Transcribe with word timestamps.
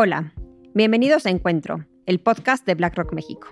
Hola, 0.00 0.32
bienvenidos 0.74 1.26
a 1.26 1.30
Encuentro, 1.30 1.84
el 2.06 2.20
podcast 2.20 2.64
de 2.64 2.76
BlackRock 2.76 3.12
México. 3.14 3.48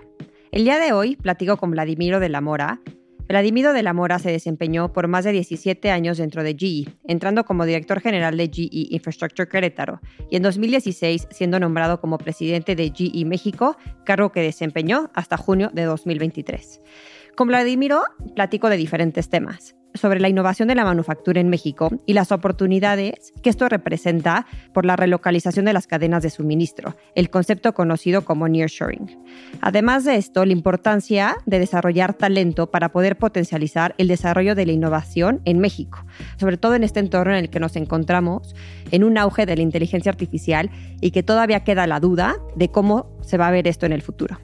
El 0.49 0.63
día 0.63 0.79
de 0.79 0.93
hoy 0.93 1.17
platico 1.17 1.57
con 1.57 1.71
Vladimiro 1.71 2.21
de 2.21 2.29
la 2.29 2.39
Mora. 2.39 2.79
Vladimiro 3.27 3.73
de 3.73 3.83
la 3.83 3.91
Mora 3.91 4.17
se 4.17 4.31
desempeñó 4.31 4.93
por 4.93 5.09
más 5.09 5.25
de 5.25 5.33
17 5.33 5.91
años 5.91 6.19
dentro 6.19 6.43
de 6.43 6.55
GE, 6.57 6.87
entrando 7.03 7.43
como 7.43 7.65
director 7.65 7.99
general 7.99 8.37
de 8.37 8.47
GE 8.47 8.69
Infrastructure 8.71 9.49
Querétaro 9.49 9.99
y 10.31 10.37
en 10.37 10.43
2016 10.43 11.27
siendo 11.31 11.59
nombrado 11.59 11.99
como 11.99 12.17
presidente 12.17 12.77
de 12.77 12.93
GE 12.95 13.25
México, 13.25 13.75
cargo 14.05 14.31
que 14.31 14.39
desempeñó 14.39 15.11
hasta 15.13 15.35
junio 15.35 15.69
de 15.73 15.83
2023. 15.83 16.79
Con 17.35 17.49
Vladimiro 17.49 18.03
platico 18.35 18.69
de 18.69 18.77
diferentes 18.77 19.27
temas 19.29 19.76
sobre 19.93 20.19
la 20.19 20.29
innovación 20.29 20.67
de 20.67 20.75
la 20.75 20.83
manufactura 20.85 21.41
en 21.41 21.49
México 21.49 21.89
y 22.05 22.13
las 22.13 22.31
oportunidades 22.31 23.33
que 23.41 23.49
esto 23.49 23.67
representa 23.67 24.45
por 24.73 24.85
la 24.85 24.95
relocalización 24.95 25.65
de 25.65 25.73
las 25.73 25.87
cadenas 25.87 26.23
de 26.23 26.29
suministro, 26.29 26.95
el 27.15 27.29
concepto 27.29 27.73
conocido 27.73 28.23
como 28.23 28.47
nearshoring. 28.47 29.17
Además 29.61 30.05
de 30.05 30.15
esto, 30.15 30.45
la 30.45 30.53
importancia 30.53 31.35
de 31.45 31.59
desarrollar 31.59 32.13
talento 32.13 32.71
para 32.71 32.91
poder 32.91 33.17
potencializar 33.17 33.95
el 33.97 34.07
desarrollo 34.07 34.55
de 34.55 34.65
la 34.65 34.71
innovación 34.71 35.41
en 35.45 35.59
México, 35.59 36.05
sobre 36.39 36.57
todo 36.57 36.75
en 36.75 36.83
este 36.83 36.99
entorno 36.99 37.33
en 37.33 37.39
el 37.39 37.49
que 37.49 37.59
nos 37.59 37.75
encontramos 37.75 38.55
en 38.91 39.03
un 39.03 39.17
auge 39.17 39.45
de 39.45 39.55
la 39.55 39.61
inteligencia 39.61 40.11
artificial 40.11 40.69
y 41.01 41.11
que 41.11 41.23
todavía 41.23 41.63
queda 41.63 41.87
la 41.87 41.99
duda 41.99 42.35
de 42.55 42.69
cómo 42.69 43.17
se 43.21 43.37
va 43.37 43.47
a 43.47 43.51
ver 43.51 43.67
esto 43.67 43.85
en 43.85 43.93
el 43.93 44.01
futuro. 44.01 44.37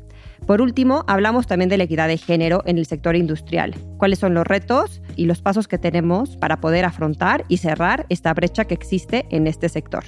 Por 0.45 0.61
último, 0.61 1.05
hablamos 1.07 1.47
también 1.47 1.69
de 1.69 1.77
la 1.77 1.85
equidad 1.85 2.09
de 2.09 2.17
género 2.17 2.63
en 2.65 2.77
el 2.77 2.85
sector 2.85 3.15
industrial. 3.15 3.75
¿Cuáles 3.97 4.19
son 4.19 4.33
los 4.33 4.45
retos 4.45 5.01
y 5.15 5.25
los 5.25 5.41
pasos 5.41 5.69
que 5.69 5.77
tenemos 5.77 6.35
para 6.35 6.59
poder 6.59 6.83
afrontar 6.83 7.45
y 7.47 7.57
cerrar 7.57 8.05
esta 8.09 8.33
brecha 8.33 8.65
que 8.65 8.73
existe 8.73 9.25
en 9.29 9.47
este 9.47 9.69
sector? 9.69 10.03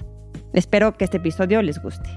Espero 0.51 0.97
que 0.97 1.05
este 1.05 1.17
episodio 1.17 1.61
les 1.61 1.81
guste. 1.81 2.09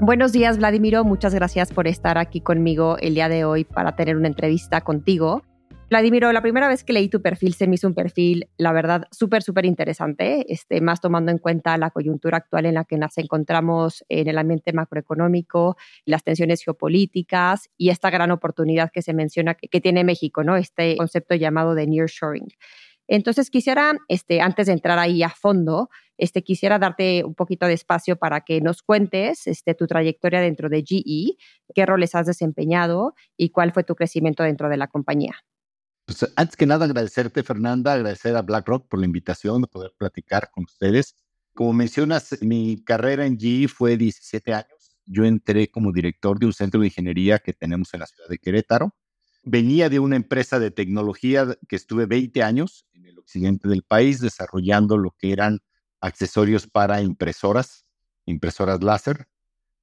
Buenos 0.00 0.30
días, 0.30 0.58
Vladimiro. 0.58 1.02
Muchas 1.02 1.34
gracias 1.34 1.72
por 1.72 1.88
estar 1.88 2.18
aquí 2.18 2.40
conmigo 2.40 2.98
el 3.00 3.14
día 3.14 3.28
de 3.28 3.44
hoy 3.44 3.64
para 3.64 3.96
tener 3.96 4.16
una 4.16 4.28
entrevista 4.28 4.80
contigo. 4.80 5.42
Vladimiro, 5.90 6.30
la 6.32 6.42
primera 6.42 6.68
vez 6.68 6.84
que 6.84 6.92
leí 6.92 7.08
tu 7.08 7.22
perfil 7.22 7.54
se 7.54 7.66
me 7.66 7.76
hizo 7.76 7.88
un 7.88 7.94
perfil, 7.94 8.50
la 8.58 8.72
verdad, 8.72 9.04
súper, 9.10 9.42
súper 9.42 9.64
interesante, 9.64 10.44
este, 10.52 10.82
más 10.82 11.00
tomando 11.00 11.32
en 11.32 11.38
cuenta 11.38 11.78
la 11.78 11.90
coyuntura 11.90 12.36
actual 12.36 12.66
en 12.66 12.74
la 12.74 12.84
que 12.84 12.98
nos 12.98 13.16
encontramos 13.16 14.04
en 14.10 14.28
el 14.28 14.36
ambiente 14.36 14.74
macroeconómico, 14.74 15.78
las 16.04 16.24
tensiones 16.24 16.62
geopolíticas 16.62 17.70
y 17.78 17.88
esta 17.88 18.10
gran 18.10 18.30
oportunidad 18.30 18.90
que 18.92 19.00
se 19.00 19.14
menciona 19.14 19.54
que, 19.54 19.80
tiene 19.80 20.04
México, 20.04 20.44
¿no? 20.44 20.56
Este 20.56 20.94
concepto 20.98 21.34
llamado 21.34 21.74
de 21.74 21.86
nearshoring. 21.86 22.48
Entonces 23.06 23.48
quisiera, 23.48 23.94
este, 24.08 24.42
antes 24.42 24.66
de 24.66 24.74
entrar 24.74 24.98
ahí 24.98 25.22
a 25.22 25.30
fondo, 25.30 25.88
este, 26.18 26.42
quisiera 26.42 26.78
darte 26.78 27.24
un 27.24 27.34
poquito 27.34 27.66
de 27.66 27.72
espacio 27.72 28.16
para 28.16 28.42
que 28.42 28.60
nos 28.60 28.82
cuentes 28.82 29.44
tu 29.78 29.86
trayectoria 29.86 30.42
dentro 30.42 30.68
de 30.68 30.84
GE, 30.86 31.38
qué 31.74 31.86
roles 31.86 32.14
has 32.14 32.26
desempeñado 32.26 33.14
y 33.38 33.48
cuál 33.52 33.72
fue 33.72 33.84
tu 33.84 33.94
crecimiento 33.94 34.42
dentro 34.42 34.68
de 34.68 34.76
la 34.76 34.88
compañía. 34.88 35.36
Pues 36.08 36.26
antes 36.36 36.56
que 36.56 36.64
nada 36.64 36.86
agradecerte, 36.86 37.42
Fernanda, 37.42 37.92
agradecer 37.92 38.34
a 38.34 38.40
BlackRock 38.40 38.88
por 38.88 38.98
la 38.98 39.04
invitación 39.04 39.60
de 39.60 39.68
poder 39.68 39.92
platicar 39.98 40.50
con 40.50 40.64
ustedes. 40.64 41.14
Como 41.52 41.74
mencionas, 41.74 42.38
mi 42.40 42.82
carrera 42.82 43.26
en 43.26 43.38
GE 43.38 43.68
fue 43.68 43.98
17 43.98 44.54
años. 44.54 44.96
Yo 45.04 45.26
entré 45.26 45.70
como 45.70 45.92
director 45.92 46.38
de 46.38 46.46
un 46.46 46.54
centro 46.54 46.80
de 46.80 46.86
ingeniería 46.86 47.38
que 47.40 47.52
tenemos 47.52 47.92
en 47.92 48.00
la 48.00 48.06
ciudad 48.06 48.26
de 48.30 48.38
Querétaro. 48.38 48.94
Venía 49.42 49.90
de 49.90 49.98
una 49.98 50.16
empresa 50.16 50.58
de 50.58 50.70
tecnología 50.70 51.58
que 51.68 51.76
estuve 51.76 52.06
20 52.06 52.42
años 52.42 52.86
en 52.94 53.04
el 53.04 53.18
occidente 53.18 53.68
del 53.68 53.82
país 53.82 54.18
desarrollando 54.22 54.96
lo 54.96 55.10
que 55.10 55.32
eran 55.32 55.58
accesorios 56.00 56.66
para 56.66 57.02
impresoras, 57.02 57.84
impresoras 58.24 58.82
láser. 58.82 59.26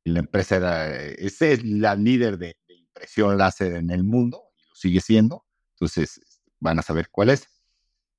La 0.04 0.22
empresa 0.22 0.56
era, 0.56 0.96
es 0.96 1.64
la 1.64 1.94
líder 1.94 2.40
de, 2.40 2.58
de 2.68 2.74
impresión 2.74 3.38
láser 3.38 3.76
en 3.76 3.92
el 3.92 4.04
mundo 4.04 4.42
y 4.58 4.68
lo 4.68 4.74
sigue 4.74 5.02
siendo 5.02 5.45
entonces, 5.76 6.22
van 6.60 6.80
a 6.80 6.82
saber 6.82 7.10
cuál 7.12 7.30
es. 7.30 7.48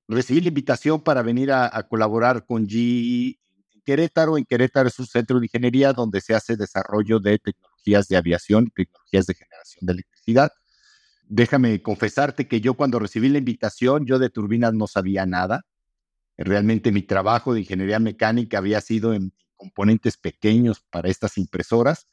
Recibí 0.09 0.41
la 0.41 0.49
invitación 0.49 1.03
para 1.03 1.23
venir 1.23 1.51
a, 1.51 1.83
colaborar 1.89 2.45
con 2.47 2.69
GE 2.69 3.39
en 3.75 3.83
Querétaro. 3.85 4.39
En 4.39 4.45
Querétaro 4.45 4.89
es 4.89 4.99
un 4.99 5.07
centro 5.07 5.41
de 5.41 5.47
ingeniería 5.47 5.93
donde 5.93 6.21
se 6.21 6.35
hace 6.35 6.57
desarrollo 6.57 7.19
de 7.19 7.39
tecnologías 7.39 8.07
de 8.09 8.17
aviación 8.17 8.67
y 8.67 8.71
tecnologías 8.71 9.27
de 9.27 9.35
generación 9.35 9.87
de 9.87 9.93
electricidad. 9.95 10.53
Déjame 11.29 11.83
confesarte 11.83 12.47
que 12.47 12.61
yo 12.61 12.75
cuando 12.75 13.01
recibí 13.01 13.29
la 13.29 13.39
invitación, 13.39 14.07
yo 14.07 14.21
de 14.21 14.31
turbinas 14.31 14.75
no 14.75 14.87
sabía 14.87 15.27
nada. 15.27 15.63
Realmente 16.37 16.93
mi 16.93 17.03
trabajo 17.03 17.53
de 17.53 17.61
ingeniería 17.61 17.99
mecánica 17.99 18.59
había 18.59 18.81
sido 18.81 19.13
en 19.13 19.33
componentes 19.57 20.19
pequeños 20.19 20.85
para 20.91 21.09
estas 21.09 21.39
impresoras, 21.39 22.07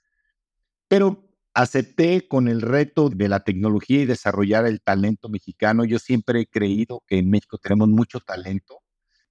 pero 0.88 1.33
acepté 1.54 2.28
con 2.28 2.48
el 2.48 2.62
reto 2.62 3.10
de 3.10 3.30
la 3.30 3.44
tecnología 3.44 4.02
y 4.02 4.06
desarrollar 4.06 4.66
el 4.66 4.82
talento 4.82 5.30
mexicano. 5.30 5.86
Yo 5.86 6.00
siempre 6.00 6.42
he 6.42 6.48
creído 6.48 7.04
que 7.08 7.20
en 7.20 7.30
México 7.30 7.58
tenemos 7.58 7.90
mucho 7.90 8.20
talento. 8.20 8.80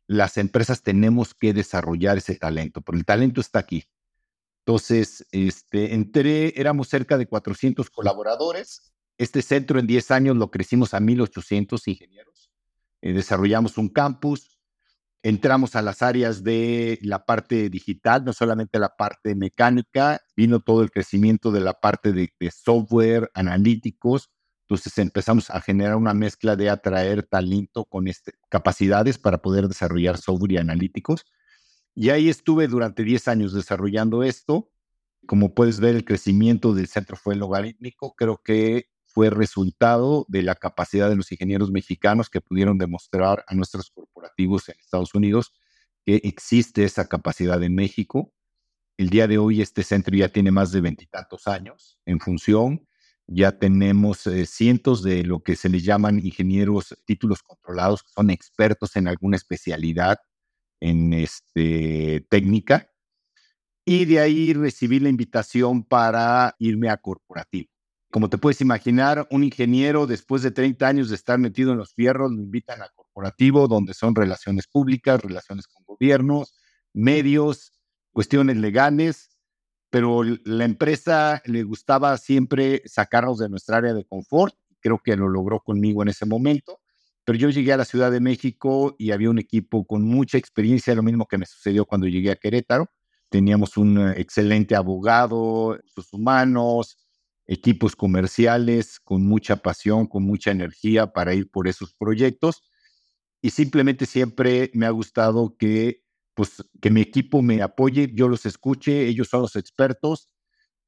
Las 0.07 0.37
empresas 0.37 0.83
tenemos 0.83 1.35
que 1.35 1.53
desarrollar 1.53 2.19
ese 2.19 2.37
talento, 2.37 2.81
pero 2.83 2.99
el 2.99 3.05
talento 3.05 3.41
está 3.41 3.61
aquí. 3.61 3.85
Entonces, 4.65 5.27
este, 5.33 5.95
entré, 5.95 6.59
éramos 6.61 6.89
cerca 6.89 7.19
de 7.19 7.27
400 7.27 7.91
colaboradores. 7.91 8.93
Este 9.19 9.43
centro 9.43 9.79
en 9.79 9.87
10 9.87 10.11
años 10.13 10.37
lo 10.37 10.51
crecimos 10.51 10.95
a 10.95 11.01
1.800 11.01 11.81
ingenieros. 11.89 12.51
Eh, 13.01 13.13
desarrollamos 13.13 13.77
un 13.79 13.89
campus, 13.89 14.52
entramos 15.23 15.77
a 15.77 15.83
las 15.83 16.03
áreas 16.03 16.43
de 16.43 16.99
la 17.03 17.25
parte 17.25 17.71
digital, 17.71 18.25
no 18.25 18.33
solamente 18.33 18.79
la 18.79 18.97
parte 18.97 19.35
mecánica, 19.35 20.21
vino 20.37 20.61
todo 20.61 20.83
el 20.83 20.91
crecimiento 20.91 21.53
de 21.53 21.61
la 21.61 21.75
parte 21.75 22.13
de, 22.13 22.33
software, 22.51 23.31
analíticos. 23.35 24.31
Entonces 24.63 24.99
empezamos 24.99 25.51
a 25.51 25.61
generar 25.61 25.97
una 25.97 26.15
mezcla 26.15 26.57
de 26.57 26.71
atraer 26.71 27.23
talento 27.25 27.85
con 27.85 28.09
este, 28.09 28.33
capacidades 28.49 29.19
para 29.19 29.39
poder 29.39 29.69
desarrollar 29.69 30.19
software 30.19 30.53
y 30.53 30.57
analíticos. 30.57 31.25
Y 31.95 32.11
ahí 32.11 32.29
estuve 32.29 32.69
durante 32.69 33.05
10 33.05 33.29
años 33.29 33.53
desarrollando 33.53 34.23
esto. 34.23 34.71
Como 35.27 35.55
puedes 35.55 35.79
ver, 35.79 35.95
el 35.95 36.05
crecimiento 36.05 36.75
del 36.75 36.89
centro 36.89 37.17
fue 37.17 37.37
logarítmico. 37.37 38.15
Creo 38.17 38.41
que 38.43 38.87
fue 39.13 39.31
resultado 39.31 40.25
de 40.29 40.43
la 40.43 40.55
capacidad 40.55 41.09
de 41.09 41.17
los 41.17 41.31
ingenieros 41.33 41.71
mexicanos 41.71 42.31
que 42.31 42.41
pudieron 42.41 42.79
demostrar 42.79 43.45
a 43.47 43.55
nuestros 43.55 43.91
corporativos 43.91 44.69
en 44.69 44.77
Estados 44.81 45.15
Unidos 45.15 45.53
que 46.05 46.21
existe 46.25 46.85
esa 46.85 47.09
capacidad 47.09 47.63
en 47.63 47.75
México. 47.75 48.33
El 48.97 49.11
día 49.11 49.27
de 49.27 49.39
hoy 49.39 49.61
este 49.61 49.83
centro 49.83 50.17
ya 50.17 50.29
tiene 50.29 50.51
más 50.51 50.73
de 50.73 50.81
veintitantos 50.81 51.47
años 51.47 51.99
en 52.07 52.21
función. 52.21 52.87
Ya 53.27 53.59
tenemos 53.59 54.27
eh, 54.27 54.47
cientos 54.47 55.03
de 55.03 55.25
lo 55.25 55.43
que 55.43 55.57
se 55.57 55.69
les 55.69 55.85
llaman 55.85 56.19
ingenieros 56.19 56.97
títulos 57.05 57.43
controlados, 57.43 58.03
que 58.03 58.11
son 58.15 58.31
expertos 58.31 58.97
en 58.97 59.09
alguna 59.09 59.37
especialidad 59.37 60.19
en 60.81 61.13
este, 61.13 62.27
técnica. 62.29 62.91
Y 63.85 64.05
de 64.05 64.21
ahí 64.21 64.53
recibí 64.53 65.01
la 65.01 65.09
invitación 65.09 65.85
para 65.85 66.55
irme 66.59 66.89
a 66.89 66.97
corporativo. 66.97 67.72
Como 68.13 68.29
te 68.29 68.37
puedes 68.37 68.61
imaginar, 68.61 69.27
un 69.31 69.43
ingeniero 69.43 70.07
después 70.07 70.43
de 70.43 70.51
30 70.51 70.87
años 70.87 71.09
de 71.09 71.15
estar 71.15 71.39
metido 71.39 71.73
en 71.73 71.79
los 71.79 71.95
fierros 71.95 72.31
lo 72.31 72.43
invitan 72.43 72.83
a 72.83 72.91
corporativo, 72.91 73.67
donde 73.69 73.95
son 73.95 74.15
relaciones 74.15 74.67
públicas, 74.67 75.23
relaciones 75.23 75.67
con 75.67 75.83
gobiernos, 75.87 76.55
medios, 76.93 77.73
cuestiones 78.11 78.59
legales, 78.59 79.31
pero 79.89 80.25
la 80.25 80.67
empresa 80.67 81.41
le 81.47 81.63
gustaba 81.63 82.19
siempre 82.19 82.83
sacarnos 82.85 83.39
de 83.39 83.49
nuestra 83.49 83.79
área 83.79 83.95
de 83.95 84.05
confort. 84.05 84.55
Creo 84.81 84.99
que 85.03 85.17
lo 85.17 85.31
logró 85.31 85.61
conmigo 85.61 86.03
en 86.03 86.09
ese 86.09 86.27
momento. 86.27 86.81
Pero 87.25 87.39
yo 87.39 87.49
llegué 87.49 87.73
a 87.73 87.79
la 87.79 87.87
Ciudad 87.87 88.13
de 88.13 88.21
México 88.21 88.95
y 88.99 89.13
había 89.13 89.31
un 89.31 89.39
equipo 89.39 89.87
con 89.87 90.03
mucha 90.03 90.37
experiencia, 90.37 90.95
lo 90.95 91.03
mismo 91.03 91.25
que 91.27 91.39
me 91.39 91.47
sucedió 91.47 91.87
cuando 91.87 92.07
llegué 92.09 92.31
a 92.31 92.37
Querétaro. 92.37 92.91
Teníamos 93.31 93.79
un 93.79 93.97
eh, 93.97 94.15
excelente 94.19 94.77
abogado, 94.77 95.79
sus 95.87 96.13
humanos, 96.13 96.99
equipos 97.47 97.97
comerciales 97.97 99.01
con 99.01 99.27
mucha 99.27 99.57
pasión, 99.57 100.07
con 100.07 100.23
mucha 100.23 100.51
energía 100.51 101.13
para 101.13 101.35
ir 101.35 101.51
por 101.51 101.69
esos 101.69 101.95
proyectos. 101.95 102.63
Y 103.43 103.51
simplemente 103.51 104.07
siempre 104.07 104.71
me 104.75 104.87
ha 104.87 104.91
gustado 104.91 105.57
que, 105.59 106.03
pues, 106.35 106.65
que 106.81 106.91
mi 106.91 107.01
equipo 107.01 107.43
me 107.43 107.63
apoye, 107.63 108.11
yo 108.15 108.29
los 108.29 108.47
escuche, 108.47 109.09
ellos 109.09 109.29
son 109.29 109.43
los 109.43 109.57
expertos. 109.57 110.31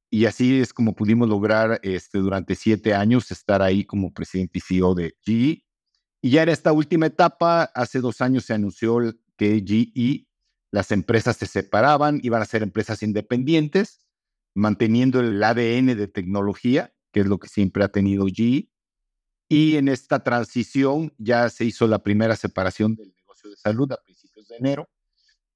Y 0.09 0.25
así 0.25 0.61
es 0.61 0.73
como 0.73 0.95
pudimos 0.95 1.27
lograr 1.27 1.79
este, 1.83 2.19
durante 2.19 2.55
siete 2.55 2.93
años 2.93 3.31
estar 3.31 3.61
ahí 3.61 3.83
como 3.83 4.13
presidente 4.13 4.59
y 4.59 4.61
CEO 4.61 4.95
de 4.95 5.15
GE. 5.25 5.63
Y 6.21 6.29
ya 6.31 6.43
en 6.43 6.49
esta 6.49 6.71
última 6.71 7.07
etapa, 7.07 7.63
hace 7.75 7.99
dos 7.99 8.21
años 8.21 8.45
se 8.45 8.53
anunció 8.53 8.99
que 9.37 9.61
GE, 9.65 10.27
las 10.71 10.91
empresas 10.91 11.37
se 11.37 11.45
separaban, 11.47 12.19
iban 12.23 12.41
a 12.41 12.45
ser 12.45 12.63
empresas 12.63 13.03
independientes 13.03 14.04
manteniendo 14.55 15.19
el 15.19 15.43
ADN 15.43 15.95
de 15.95 16.07
tecnología, 16.07 16.93
que 17.11 17.19
es 17.19 17.27
lo 17.27 17.37
que 17.37 17.47
siempre 17.47 17.83
ha 17.83 17.89
tenido 17.89 18.25
GE. 18.25 18.69
Y 19.47 19.75
en 19.75 19.89
esta 19.89 20.23
transición 20.23 21.13
ya 21.19 21.49
se 21.49 21.65
hizo 21.65 21.85
la 21.87 22.01
primera 22.01 22.35
separación 22.35 22.95
del 22.95 23.13
negocio 23.15 23.51
de 23.51 23.57
salud 23.57 23.91
a 23.91 24.01
principios 24.01 24.47
de 24.47 24.57
enero 24.57 24.89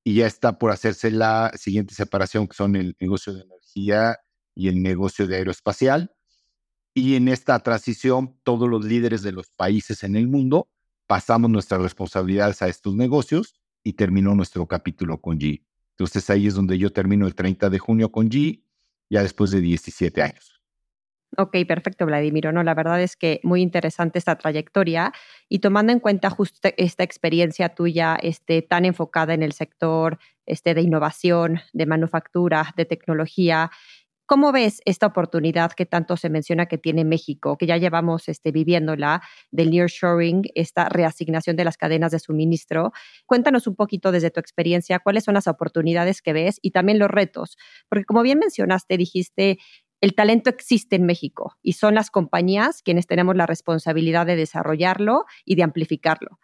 y 0.03 0.15
ya 0.15 0.27
está 0.27 0.59
por 0.59 0.71
hacerse 0.71 1.11
la 1.11 1.51
siguiente 1.55 1.95
separación, 1.95 2.47
que 2.47 2.55
son 2.55 2.75
el 2.75 2.95
negocio 2.99 3.33
de 3.33 3.41
energía 3.41 4.19
y 4.53 4.67
el 4.67 4.81
negocio 4.81 5.27
de 5.27 5.37
aeroespacial. 5.37 6.13
Y 6.93 7.15
en 7.15 7.27
esta 7.27 7.59
transición, 7.59 8.37
todos 8.43 8.69
los 8.69 8.85
líderes 8.85 9.21
de 9.21 9.31
los 9.31 9.49
países 9.49 10.03
en 10.03 10.15
el 10.15 10.27
mundo 10.27 10.69
pasamos 11.07 11.49
nuestras 11.49 11.81
responsabilidades 11.81 12.61
a 12.61 12.67
estos 12.67 12.95
negocios 12.95 13.55
y 13.83 13.93
terminó 13.93 14.35
nuestro 14.35 14.67
capítulo 14.67 15.19
con 15.21 15.39
G. 15.39 15.63
Entonces 15.91 16.29
ahí 16.29 16.47
es 16.47 16.55
donde 16.55 16.77
yo 16.77 16.91
termino 16.91 17.25
el 17.27 17.35
30 17.35 17.69
de 17.69 17.79
junio 17.79 18.11
con 18.11 18.29
G, 18.29 18.63
ya 19.09 19.21
después 19.23 19.51
de 19.51 19.61
17 19.61 20.21
años. 20.21 20.59
Ok, 21.37 21.55
perfecto, 21.67 22.05
Vladimiro. 22.07 22.51
No, 22.51 22.63
la 22.63 22.73
verdad 22.73 23.01
es 23.01 23.15
que 23.15 23.39
muy 23.43 23.61
interesante 23.61 24.17
esta 24.17 24.35
trayectoria 24.35 25.13
y 25.47 25.59
tomando 25.59 25.93
en 25.93 25.99
cuenta 25.99 26.29
justo 26.31 26.69
esta 26.75 27.03
experiencia 27.03 27.69
tuya 27.69 28.17
este, 28.21 28.63
tan 28.63 28.83
enfocada 28.83 29.35
en 29.35 29.43
el 29.43 29.53
sector 29.53 30.17
este, 30.47 30.73
de 30.73 30.81
innovación, 30.81 31.61
de 31.71 31.85
manufactura, 31.85 32.73
de 32.75 32.85
tecnología, 32.85 33.69
¿Cómo 34.29 34.51
ves 34.51 34.79
esta 34.85 35.07
oportunidad 35.07 35.71
que 35.71 35.87
tanto 35.87 36.15
se 36.15 36.29
menciona 36.29 36.67
que 36.67 36.77
tiene 36.77 37.03
México, 37.03 37.57
que 37.57 37.65
ya 37.65 37.77
llevamos 37.77 38.29
este, 38.29 38.51
viviéndola, 38.51 39.23
del 39.49 39.71
nearshoring, 39.71 40.43
esta 40.53 40.87
reasignación 40.87 41.55
de 41.55 41.63
las 41.63 41.77
cadenas 41.77 42.11
de 42.11 42.19
suministro? 42.19 42.91
Cuéntanos 43.25 43.65
un 43.65 43.75
poquito 43.75 44.11
desde 44.11 44.29
tu 44.29 44.39
experiencia 44.39 44.99
cuáles 44.99 45.23
son 45.23 45.33
las 45.33 45.47
oportunidades 45.47 46.21
que 46.21 46.33
ves 46.33 46.59
y 46.61 46.69
también 46.69 46.99
los 46.99 47.09
retos, 47.09 47.57
porque 47.89 48.05
como 48.05 48.21
bien 48.21 48.37
mencionaste, 48.37 48.97
dijiste, 48.97 49.57
el 49.99 50.13
talento 50.13 50.51
existe 50.51 50.95
en 50.95 51.07
México 51.07 51.55
y 51.63 51.73
son 51.73 51.95
las 51.95 52.11
compañías 52.11 52.83
quienes 52.83 53.07
tenemos 53.07 53.35
la 53.35 53.47
responsabilidad 53.47 54.27
de 54.27 54.35
desarrollarlo 54.35 55.25
y 55.43 55.55
de 55.55 55.63
amplificarlo. 55.63 56.37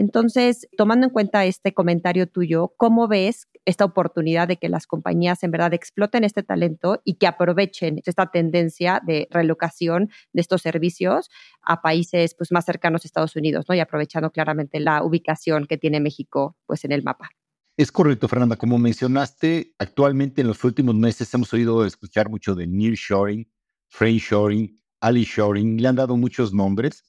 Entonces, 0.00 0.68
tomando 0.76 1.08
en 1.08 1.12
cuenta 1.12 1.44
este 1.44 1.74
comentario 1.74 2.28
tuyo, 2.28 2.72
¿cómo 2.76 3.08
ves 3.08 3.48
esta 3.64 3.84
oportunidad 3.84 4.46
de 4.46 4.56
que 4.56 4.68
las 4.68 4.86
compañías 4.86 5.42
en 5.42 5.50
verdad 5.50 5.74
exploten 5.74 6.22
este 6.22 6.44
talento 6.44 7.02
y 7.04 7.14
que 7.14 7.26
aprovechen 7.26 8.00
esta 8.06 8.30
tendencia 8.30 9.02
de 9.04 9.26
relocación 9.32 10.08
de 10.32 10.40
estos 10.40 10.62
servicios 10.62 11.30
a 11.62 11.82
países 11.82 12.36
pues, 12.36 12.52
más 12.52 12.64
cercanos 12.64 13.04
a 13.04 13.08
Estados 13.08 13.34
Unidos, 13.34 13.64
¿no? 13.68 13.74
Y 13.74 13.80
aprovechando 13.80 14.30
claramente 14.30 14.78
la 14.78 15.02
ubicación 15.02 15.66
que 15.66 15.78
tiene 15.78 15.98
México 15.98 16.56
pues, 16.66 16.84
en 16.84 16.92
el 16.92 17.02
mapa. 17.02 17.30
Es 17.76 17.90
correcto, 17.90 18.28
Fernanda. 18.28 18.54
Como 18.54 18.78
mencionaste, 18.78 19.74
actualmente 19.80 20.42
en 20.42 20.46
los 20.46 20.62
últimos 20.62 20.94
meses 20.94 21.34
hemos 21.34 21.52
oído 21.52 21.84
escuchar 21.84 22.30
mucho 22.30 22.54
de 22.54 22.68
nearshoring, 22.68 23.50
friendshoring, 23.88 24.80
ally-shoring. 25.00 25.82
Le 25.82 25.88
han 25.88 25.96
dado 25.96 26.16
muchos 26.16 26.54
nombres 26.54 27.02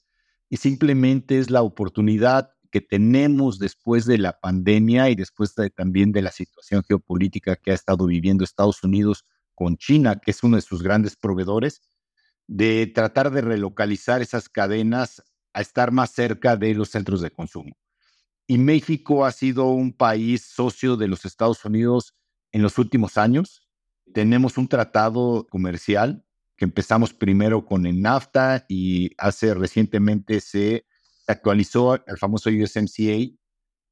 y 0.49 0.57
simplemente 0.57 1.37
es 1.37 1.51
la 1.51 1.61
oportunidad 1.61 2.55
que 2.71 2.81
tenemos 2.81 3.59
después 3.59 4.05
de 4.05 4.17
la 4.17 4.39
pandemia 4.39 5.09
y 5.09 5.15
después 5.15 5.53
también 5.75 6.11
de 6.11 6.21
la 6.21 6.31
situación 6.31 6.83
geopolítica 6.83 7.55
que 7.55 7.71
ha 7.71 7.75
estado 7.75 8.05
viviendo 8.05 8.43
Estados 8.43 8.83
Unidos 8.83 9.25
con 9.55 9.77
China, 9.77 10.19
que 10.19 10.31
es 10.31 10.43
uno 10.43 10.55
de 10.55 10.61
sus 10.61 10.81
grandes 10.83 11.15
proveedores, 11.15 11.81
de 12.47 12.87
tratar 12.87 13.31
de 13.31 13.41
relocalizar 13.41 14.21
esas 14.21 14.49
cadenas 14.49 15.23
a 15.53 15.61
estar 15.61 15.91
más 15.91 16.11
cerca 16.11 16.57
de 16.57 16.73
los 16.73 16.89
centros 16.89 17.21
de 17.21 17.31
consumo 17.31 17.75
y 18.49 18.57
México 18.57 19.27
ha 19.27 19.31
sido 19.31 19.67
un 19.67 19.93
país 19.93 20.41
socio 20.43 20.97
de 20.97 21.07
los 21.07 21.23
Estados 21.23 21.63
Unidos 21.65 22.15
en 22.51 22.63
los 22.63 22.79
últimos 22.79 23.15
años. 23.15 23.61
Tenemos 24.11 24.57
un 24.57 24.67
tratado 24.67 25.45
comercial 25.51 26.25
que 26.57 26.65
empezamos 26.65 27.13
primero 27.13 27.63
con 27.63 27.85
el 27.85 28.01
NAFTA 28.01 28.65
y 28.67 29.11
hace 29.19 29.53
recientemente 29.53 30.41
se 30.41 30.87
actualizó 31.31 31.95
el 32.05 32.17
famoso 32.17 32.49
USMCA, 32.49 33.35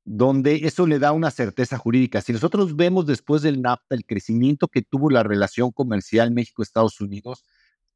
donde 0.05 0.55
eso 0.63 0.87
le 0.87 0.99
da 0.99 1.11
una 1.11 1.31
certeza 1.31 1.77
jurídica. 1.77 2.21
Si 2.21 2.33
nosotros 2.33 2.75
vemos 2.75 3.05
después 3.05 3.41
del 3.41 3.61
NAFTA 3.61 3.95
el 3.95 4.05
crecimiento 4.05 4.67
que 4.67 4.81
tuvo 4.81 5.09
la 5.09 5.23
relación 5.23 5.71
comercial 5.71 6.31
México-Estados 6.31 7.01
Unidos, 7.01 7.43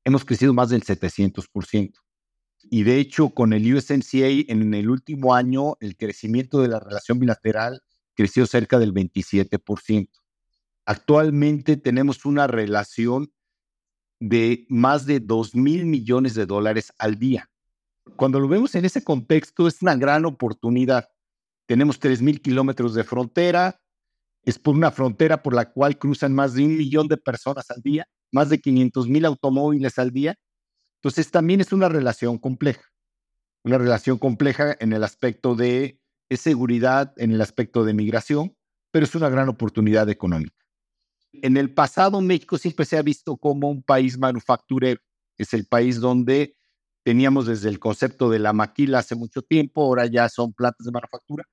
hemos 0.04 0.26
crecido 0.26 0.54
más 0.54 0.70
del 0.70 0.84
700%. 0.84 1.94
Y 2.64 2.84
de 2.84 3.00
hecho, 3.00 3.30
con 3.30 3.54
el 3.54 3.74
USMCA 3.74 4.28
en 4.52 4.74
el 4.74 4.90
último 4.90 5.34
año, 5.34 5.78
el 5.80 5.98
crecimiento 5.98 6.62
de 6.62 6.68
la 6.68 6.80
relación 6.80 7.18
bilateral 7.20 7.82
creció 8.14 8.46
cerca 8.46 8.78
del 8.78 8.94
27%. 8.94 10.10
Actualmente 10.86 11.78
tenemos 11.78 12.26
una 12.26 12.48
relación 12.48 13.32
de 14.20 14.66
más 14.70 15.06
de 15.06 15.20
2 15.20 15.56
mil 15.56 15.86
millones 15.86 16.36
de 16.36 16.46
dólares 16.46 16.94
al 16.98 17.18
día. 17.18 17.51
Cuando 18.16 18.40
lo 18.40 18.48
vemos 18.48 18.76
en 18.76 18.86
ese 18.86 19.04
contexto, 19.04 19.68
es 19.68 19.82
una 19.82 19.96
gran 19.96 20.26
oportunidad. 20.26 21.10
Tenemos 21.68 22.00
3 22.00 22.22
mil 22.22 22.42
kilómetros 22.42 22.94
de 22.94 23.04
frontera, 23.04 23.80
es 24.44 24.58
por 24.58 24.76
una 24.76 24.92
frontera 24.92 25.44
por 25.44 25.54
la 25.54 25.72
cual 25.72 25.98
cruzan 25.98 26.34
más 26.34 26.54
de 26.54 26.66
un 26.66 26.78
millón 26.78 27.08
de 27.08 27.18
personas 27.18 27.70
al 27.70 27.82
día, 27.82 28.08
más 28.32 28.50
de 28.50 28.60
500 28.60 29.08
mil 29.08 29.26
automóviles 29.26 30.00
al 30.00 30.12
día, 30.12 30.36
entonces 31.02 31.32
también 31.32 31.62
es 31.62 31.74
una 31.74 31.90
relación 31.90 32.38
compleja, 32.38 32.84
una 33.64 33.80
relación 33.80 34.20
compleja 34.20 34.76
en 34.80 34.94
el 34.94 35.04
aspecto 35.04 35.56
de 35.56 36.00
seguridad, 36.30 37.14
en 37.18 37.32
el 37.32 37.42
aspecto 37.42 37.84
de 37.84 37.94
migración, 37.94 38.56
pero 38.92 39.06
es 39.06 39.16
una 39.16 39.30
gran 39.30 39.50
oportunidad 39.50 40.10
económica. 40.10 40.56
En 41.34 41.58
el 41.58 41.74
pasado 41.74 42.22
México 42.22 42.58
siempre 42.58 42.86
se 42.86 42.98
ha 42.98 43.02
visto 43.02 43.36
como 43.38 43.70
un 43.70 43.82
país 43.82 44.18
manufacturero, 44.18 45.02
es 45.38 45.54
el 45.54 45.66
país 45.66 46.00
donde 46.00 46.56
teníamos 47.04 47.48
desde 47.48 47.70
el 47.70 47.80
concepto 47.80 48.30
de 48.30 48.40
la 48.40 48.54
maquila 48.54 49.00
hace 49.00 49.16
mucho 49.16 49.42
tiempo, 49.42 49.84
ahora 49.84 50.06
ya 50.06 50.30
son 50.30 50.54
plantas 50.54 50.86
de 50.86 50.92
manufactura. 50.92 51.46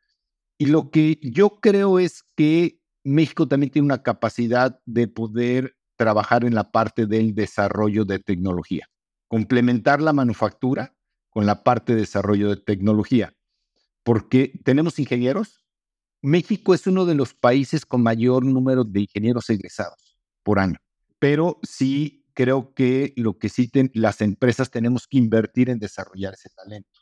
Y 0.59 0.67
lo 0.67 0.91
que 0.91 1.19
yo 1.23 1.61
creo 1.61 1.99
es 1.99 2.25
que 2.37 2.81
México 3.05 3.47
también 3.49 3.71
tiene 3.71 3.87
una 3.87 4.03
capacidad 4.03 4.81
de 4.87 5.09
poder 5.09 5.77
trabajar 5.97 6.45
en 6.45 6.55
la 6.55 6.71
parte 6.71 7.07
del 7.07 7.35
desarrollo 7.35 8.05
de 8.05 8.19
tecnología 8.19 8.89
complementar 9.29 10.01
la 10.01 10.13
manufactura 10.13 10.95
con 11.29 11.47
la 11.47 11.63
parte 11.63 11.95
de 11.95 12.01
desarrollo 12.01 12.49
de 12.49 12.57
tecnología, 12.57 13.35
porque 14.03 14.59
tenemos 14.65 14.99
ingenieros. 14.99 15.63
México 16.23 16.75
es 16.75 16.87
uno 16.87 17.07
de 17.07 17.15
los 17.15 17.35
países 17.35 17.87
con 17.87 18.03
mayor 18.03 18.45
número 18.45 18.83
de 18.83 19.03
ingenieros 19.03 19.49
egresados 19.51 20.19
por 20.43 20.59
año, 20.59 20.79
pero 21.19 21.61
sí 21.63 22.25
creo 22.39 22.73
que 22.73 23.13
lo 23.17 23.37
que 23.37 23.49
sí 23.49 23.69
las 23.95 24.21
empresas 24.21 24.71
tenemos 24.71 25.09
que 25.09 25.19
invertir 25.19 25.71
en 25.71 25.81
desarrollar 25.81 26.35
ese 26.35 26.49
talento. 26.51 27.01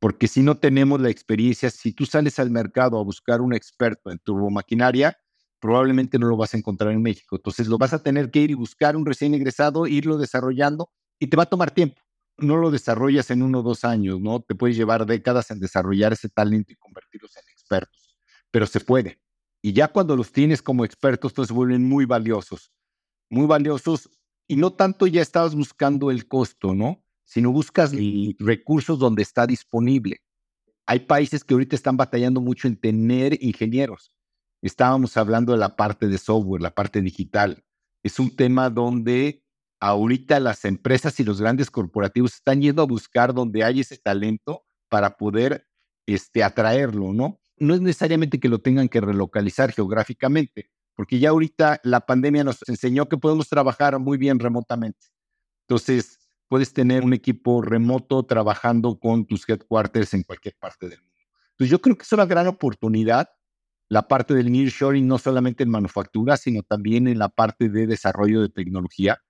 Porque 0.00 0.26
si 0.26 0.42
no 0.42 0.58
tenemos 0.58 1.00
la 1.00 1.08
experiencia, 1.08 1.70
si 1.70 1.92
tú 1.92 2.04
sales 2.04 2.40
al 2.40 2.50
mercado 2.50 2.98
a 2.98 3.04
buscar 3.04 3.42
un 3.42 3.54
experto 3.54 4.10
en 4.10 4.18
turbomaquinaria, 4.18 5.16
probablemente 5.60 6.18
no 6.18 6.26
lo 6.26 6.36
vas 6.36 6.52
a 6.52 6.56
encontrar 6.56 6.90
en 6.90 7.00
México. 7.00 7.36
Entonces 7.36 7.68
lo 7.68 7.78
vas 7.78 7.92
a 7.92 8.02
tener 8.02 8.32
que 8.32 8.40
ir 8.40 8.50
y 8.50 8.54
buscar 8.54 8.96
un 8.96 9.06
recién 9.06 9.34
egresado, 9.34 9.86
irlo 9.86 10.18
desarrollando 10.18 10.90
y 11.20 11.28
te 11.28 11.36
va 11.36 11.44
a 11.44 11.46
tomar 11.46 11.70
tiempo. 11.70 12.02
No 12.36 12.56
lo 12.56 12.72
desarrollas 12.72 13.30
en 13.30 13.44
uno 13.44 13.60
o 13.60 13.62
dos 13.62 13.84
años, 13.84 14.20
¿no? 14.20 14.40
Te 14.40 14.56
puedes 14.56 14.76
llevar 14.76 15.06
décadas 15.06 15.52
en 15.52 15.60
desarrollar 15.60 16.12
ese 16.12 16.28
talento 16.28 16.72
y 16.72 16.76
convertirlos 16.76 17.36
en 17.36 17.44
expertos, 17.52 18.16
pero 18.50 18.66
se 18.66 18.80
puede. 18.80 19.20
Y 19.62 19.74
ya 19.74 19.86
cuando 19.86 20.16
los 20.16 20.32
tienes 20.32 20.60
como 20.60 20.84
expertos, 20.84 21.34
se 21.46 21.52
vuelven 21.52 21.88
muy 21.88 22.04
valiosos, 22.04 22.72
muy 23.28 23.46
valiosos. 23.46 24.10
Y 24.50 24.56
no 24.56 24.72
tanto 24.72 25.06
ya 25.06 25.22
estabas 25.22 25.54
buscando 25.54 26.10
el 26.10 26.26
costo, 26.26 26.74
¿no? 26.74 27.04
Sino 27.24 27.52
buscas 27.52 27.92
recursos 28.40 28.98
donde 28.98 29.22
está 29.22 29.46
disponible. 29.46 30.22
Hay 30.86 30.98
países 30.98 31.44
que 31.44 31.54
ahorita 31.54 31.76
están 31.76 31.96
batallando 31.96 32.40
mucho 32.40 32.66
en 32.66 32.74
tener 32.74 33.40
ingenieros. 33.44 34.12
Estábamos 34.60 35.16
hablando 35.16 35.52
de 35.52 35.58
la 35.58 35.76
parte 35.76 36.08
de 36.08 36.18
software, 36.18 36.62
la 36.62 36.74
parte 36.74 37.00
digital. 37.00 37.62
Es 38.02 38.18
un 38.18 38.34
tema 38.34 38.70
donde 38.70 39.44
ahorita 39.78 40.40
las 40.40 40.64
empresas 40.64 41.20
y 41.20 41.22
los 41.22 41.40
grandes 41.40 41.70
corporativos 41.70 42.34
están 42.34 42.60
yendo 42.60 42.82
a 42.82 42.86
buscar 42.86 43.32
donde 43.32 43.62
hay 43.62 43.78
ese 43.78 43.98
talento 43.98 44.64
para 44.88 45.16
poder 45.16 45.68
este, 46.06 46.42
atraerlo, 46.42 47.12
¿no? 47.12 47.40
No 47.56 47.72
es 47.72 47.80
necesariamente 47.80 48.40
que 48.40 48.48
lo 48.48 48.58
tengan 48.58 48.88
que 48.88 49.00
relocalizar 49.00 49.70
geográficamente, 49.70 50.72
porque 51.00 51.18
ya 51.18 51.30
ahorita 51.30 51.80
la 51.82 52.00
pandemia 52.04 52.44
nos 52.44 52.58
enseñó 52.68 53.08
que 53.08 53.16
podemos 53.16 53.48
trabajar 53.48 53.98
muy 53.98 54.18
bien 54.18 54.38
remotamente. 54.38 55.06
Entonces, 55.66 56.18
puedes 56.46 56.74
tener 56.74 57.04
un 57.04 57.14
equipo 57.14 57.62
remoto 57.62 58.22
trabajando 58.24 59.00
con 59.00 59.24
tus 59.24 59.48
headquarters 59.48 60.12
en 60.12 60.24
cualquier 60.24 60.56
parte 60.60 60.90
del 60.90 61.00
mundo. 61.00 61.16
Entonces, 61.52 61.70
yo 61.70 61.80
creo 61.80 61.96
que 61.96 62.02
es 62.02 62.12
una 62.12 62.26
gran 62.26 62.48
oportunidad 62.48 63.30
la 63.88 64.08
parte 64.08 64.34
del 64.34 64.52
nearshoring, 64.52 65.08
no 65.08 65.16
solamente 65.16 65.62
en 65.62 65.70
manufactura, 65.70 66.36
sino 66.36 66.62
también 66.62 67.08
en 67.08 67.18
la 67.18 67.30
parte 67.30 67.70
de 67.70 67.86
desarrollo 67.86 68.42
de 68.42 68.50
tecnología 68.50 69.20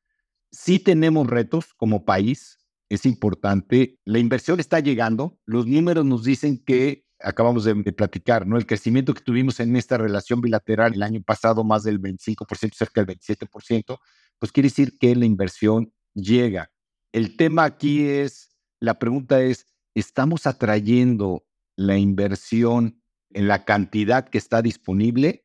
sí 0.51 0.81
tenemos 0.81 1.29
retos 1.29 1.75
como 1.77 2.05
país, 2.05 2.59
es 2.89 3.07
importante. 3.07 4.01
La 4.05 4.19
inversión 4.19 4.59
está 4.59 4.81
llegando. 4.81 5.39
Los 5.47 5.69
números 5.69 6.05
nos 6.05 6.25
dicen 6.25 6.59
que 6.65 7.05
acabamos 7.23 7.65
de, 7.65 7.75
platicar, 7.93 8.47
¿no? 8.47 8.57
El 8.57 8.67
crecimiento 8.67 9.15
que 9.15 9.23
tuvimos 9.23 9.61
en 9.61 9.77
esta 9.77 9.99
relación 9.99 10.41
bilateral 10.41 10.95
el 10.95 11.03
año 11.03 11.23
pasado, 11.23 11.65
más 11.65 11.83
del 11.85 12.01
25%, 12.01 12.75
cerca 12.75 13.05
del 13.05 13.17
27%, 13.19 13.99
pues 14.39 14.53
quiere 14.53 14.69
decir 14.69 14.99
que 14.99 15.15
la 15.15 15.27
inversión 15.27 15.93
llega. 16.15 16.71
El 17.13 17.37
tema 17.37 17.65
aquí 17.65 18.07
es, 18.07 18.51
la 18.79 18.99
pregunta 18.99 19.43
es, 19.43 19.67
¿estamos 19.95 20.47
atrayendo 20.47 21.45
la 21.77 21.97
inversión 21.97 23.01
en 23.33 23.49
la 23.49 23.65
cantidad 23.65 24.29
que 24.29 24.39
está 24.39 24.63
disponible. 24.63 25.45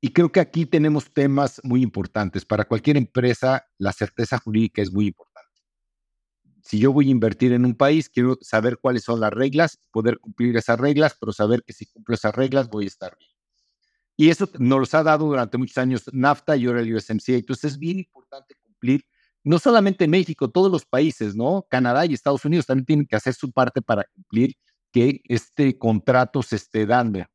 Y 0.00 0.12
creo 0.12 0.30
que 0.32 0.40
aquí 0.40 0.66
tenemos 0.66 1.12
temas 1.12 1.60
muy 1.64 1.82
importantes. 1.82 2.44
Para 2.44 2.64
cualquier 2.64 2.96
empresa, 2.96 3.66
la 3.78 3.92
certeza 3.92 4.38
jurídica 4.38 4.82
es 4.82 4.92
muy 4.92 5.08
importante. 5.08 5.33
Si 6.64 6.78
yo 6.78 6.92
voy 6.92 7.08
a 7.08 7.10
invertir 7.10 7.52
en 7.52 7.66
un 7.66 7.74
país, 7.74 8.08
quiero 8.08 8.38
saber 8.40 8.78
cuáles 8.78 9.04
son 9.04 9.20
las 9.20 9.30
reglas, 9.30 9.78
poder 9.90 10.18
cumplir 10.18 10.56
esas 10.56 10.80
reglas, 10.80 11.14
pero 11.20 11.32
saber 11.32 11.62
que 11.62 11.74
si 11.74 11.86
cumplo 11.86 12.14
esas 12.14 12.34
reglas 12.34 12.68
voy 12.70 12.84
a 12.84 12.88
estar 12.88 13.16
bien. 13.18 13.30
Y 14.16 14.30
eso 14.30 14.48
nos 14.58 14.78
los 14.78 14.94
ha 14.94 15.02
dado 15.02 15.26
durante 15.26 15.58
muchos 15.58 15.76
años 15.76 16.04
NAFTA 16.12 16.56
y 16.56 16.66
ahora 16.66 16.80
el 16.80 16.94
USMCA. 16.94 17.34
Entonces 17.34 17.72
es 17.72 17.78
bien 17.78 17.98
importante 17.98 18.54
cumplir, 18.62 19.04
no 19.42 19.58
solamente 19.58 20.08
México, 20.08 20.50
todos 20.50 20.72
los 20.72 20.86
países, 20.86 21.36
¿no? 21.36 21.66
Canadá 21.68 22.06
y 22.06 22.14
Estados 22.14 22.44
Unidos 22.44 22.64
también 22.66 22.86
tienen 22.86 23.06
que 23.06 23.16
hacer 23.16 23.34
su 23.34 23.52
parte 23.52 23.82
para 23.82 24.04
cumplir 24.04 24.54
que 24.90 25.20
este 25.24 25.76
contrato 25.76 26.42
se 26.42 26.56
esté 26.56 26.86
dando. 26.86 27.26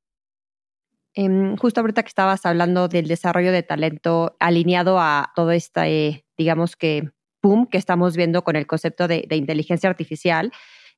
Em, 1.14 1.56
justo 1.58 1.82
ahorita 1.82 2.02
que 2.02 2.08
estabas 2.08 2.46
hablando 2.46 2.88
del 2.88 3.08
desarrollo 3.08 3.52
de 3.52 3.62
talento 3.62 4.36
alineado 4.40 5.00
a 5.00 5.32
todo 5.36 5.52
este, 5.52 6.26
digamos 6.38 6.76
que, 6.76 7.12
boom 7.42 7.68
que 7.68 7.78
estamos 7.78 8.16
viendo 8.16 8.44
con 8.44 8.56
el 8.56 8.68
concepto 8.68 9.08
de 9.08 9.28
inteligencia 9.32 9.90
artificial, 9.90 10.52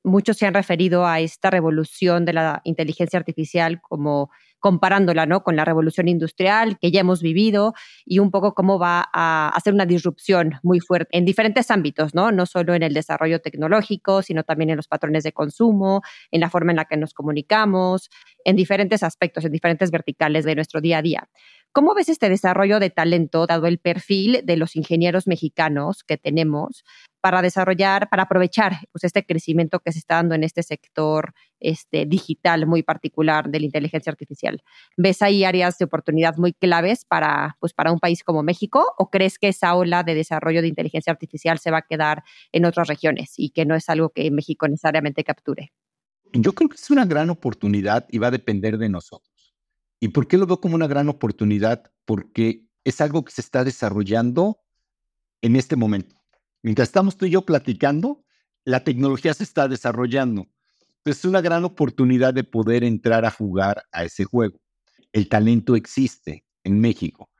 muchos 0.04 0.36
se 0.36 0.46
han 0.46 0.54
referido 0.54 1.06
a 1.06 1.20
esta 1.20 1.50
revolución 1.50 2.24
de 2.24 2.32
la 2.32 2.60
inteligencia 2.64 3.18
artificial 3.18 3.80
como 3.80 4.30
comparándola 4.58 5.26
¿no? 5.26 5.42
con 5.42 5.56
la 5.56 5.64
revolución 5.64 6.06
industrial 6.06 6.78
que 6.78 6.92
ya 6.92 7.00
hemos 7.00 7.20
vivido 7.20 7.74
y 8.04 8.20
un 8.20 8.30
poco 8.30 8.54
cómo 8.54 8.78
va 8.78 9.08
a 9.12 9.48
hacer 9.48 9.74
una 9.74 9.86
disrupción 9.86 10.52
muy 10.62 10.78
fuerte 10.78 11.18
en 11.18 11.24
diferentes 11.24 11.70
ámbitos, 11.70 12.14
¿no? 12.14 12.30
no 12.30 12.46
solo 12.46 12.74
en 12.74 12.84
el 12.84 12.94
desarrollo 12.94 13.40
tecnológico, 13.40 14.22
sino 14.22 14.44
también 14.44 14.70
en 14.70 14.76
los 14.76 14.86
patrones 14.86 15.24
de 15.24 15.32
consumo, 15.32 16.02
en 16.30 16.40
la 16.40 16.48
forma 16.48 16.70
en 16.70 16.76
la 16.76 16.84
que 16.84 16.96
nos 16.96 17.12
comunicamos, 17.12 18.08
en 18.44 18.54
diferentes 18.54 19.02
aspectos, 19.02 19.44
en 19.44 19.52
diferentes 19.52 19.90
verticales 19.90 20.44
de 20.44 20.54
nuestro 20.54 20.80
día 20.80 20.98
a 20.98 21.02
día. 21.02 21.28
¿Cómo 21.74 21.94
ves 21.94 22.10
este 22.10 22.28
desarrollo 22.28 22.78
de 22.80 22.90
talento, 22.90 23.46
dado 23.46 23.66
el 23.66 23.78
perfil 23.78 24.42
de 24.44 24.58
los 24.58 24.76
ingenieros 24.76 25.26
mexicanos 25.26 26.04
que 26.04 26.18
tenemos 26.18 26.84
para 27.22 27.40
desarrollar, 27.40 28.10
para 28.10 28.24
aprovechar 28.24 28.80
pues, 28.92 29.04
este 29.04 29.24
crecimiento 29.24 29.80
que 29.80 29.90
se 29.90 30.00
está 30.00 30.16
dando 30.16 30.34
en 30.34 30.44
este 30.44 30.62
sector 30.62 31.32
este, 31.60 32.04
digital 32.04 32.66
muy 32.66 32.82
particular 32.82 33.48
de 33.48 33.60
la 33.60 33.64
inteligencia 33.64 34.10
artificial? 34.10 34.62
¿Ves 34.98 35.22
ahí 35.22 35.44
áreas 35.44 35.78
de 35.78 35.86
oportunidad 35.86 36.36
muy 36.36 36.52
claves 36.52 37.06
para, 37.06 37.56
pues, 37.58 37.72
para 37.72 37.90
un 37.90 38.00
país 38.00 38.22
como 38.22 38.42
México 38.42 38.92
o 38.98 39.08
crees 39.08 39.38
que 39.38 39.48
esa 39.48 39.74
ola 39.74 40.02
de 40.02 40.14
desarrollo 40.14 40.60
de 40.60 40.68
inteligencia 40.68 41.10
artificial 41.10 41.58
se 41.58 41.70
va 41.70 41.78
a 41.78 41.86
quedar 41.88 42.22
en 42.52 42.66
otras 42.66 42.86
regiones 42.86 43.32
y 43.38 43.48
que 43.48 43.64
no 43.64 43.74
es 43.74 43.88
algo 43.88 44.10
que 44.10 44.30
México 44.30 44.68
necesariamente 44.68 45.24
capture? 45.24 45.72
Yo 46.34 46.52
creo 46.52 46.68
que 46.68 46.76
es 46.76 46.90
una 46.90 47.06
gran 47.06 47.30
oportunidad 47.30 48.06
y 48.10 48.18
va 48.18 48.26
a 48.26 48.30
depender 48.30 48.76
de 48.76 48.90
nosotros. 48.90 49.31
¿Y 50.02 50.08
por 50.08 50.26
qué 50.26 50.36
lo 50.36 50.48
veo 50.48 50.60
como 50.60 50.74
una 50.74 50.88
gran 50.88 51.08
oportunidad? 51.08 51.92
Porque 52.04 52.66
es 52.82 53.00
algo 53.00 53.24
que 53.24 53.30
se 53.30 53.40
está 53.40 53.62
desarrollando 53.62 54.58
en 55.42 55.54
este 55.54 55.76
momento. 55.76 56.16
Mientras 56.60 56.88
estamos 56.88 57.16
tú 57.16 57.26
y 57.26 57.30
yo 57.30 57.46
platicando, 57.46 58.24
la 58.64 58.82
tecnología 58.82 59.32
se 59.32 59.44
está 59.44 59.68
desarrollando. 59.68 60.48
es 61.04 61.24
una 61.24 61.40
gran 61.40 61.62
oportunidad 61.64 62.34
de 62.34 62.42
poder 62.42 62.82
entrar 62.82 63.24
a 63.24 63.30
jugar 63.30 63.84
a 63.92 64.02
ese 64.02 64.24
juego. 64.24 64.60
El 65.12 65.28
talento 65.28 65.76
existe 65.76 66.44
en 66.64 66.80
México. 66.80 67.30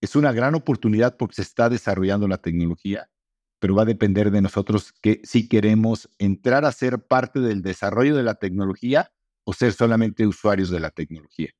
Es 0.00 0.14
una 0.14 0.32
gran 0.32 0.54
oportunidad 0.54 1.16
porque 1.16 1.34
se 1.34 1.42
está 1.42 1.68
desarrollando 1.68 2.28
la 2.28 2.38
tecnología, 2.38 3.10
pero 3.58 3.74
va 3.74 3.82
a 3.82 3.86
depender 3.86 4.30
de 4.30 4.42
nosotros 4.42 4.92
que 5.02 5.22
si 5.24 5.48
queremos 5.48 6.08
entrar 6.18 6.66
a 6.66 6.70
ser 6.70 7.04
parte 7.04 7.40
del 7.40 7.62
desarrollo 7.62 8.14
de 8.14 8.22
la 8.22 8.36
tecnología 8.36 9.10
o 9.42 9.52
ser 9.52 9.72
solamente 9.72 10.24
usuarios 10.24 10.70
de 10.70 10.78
la 10.78 10.90
tecnología. 10.90 11.50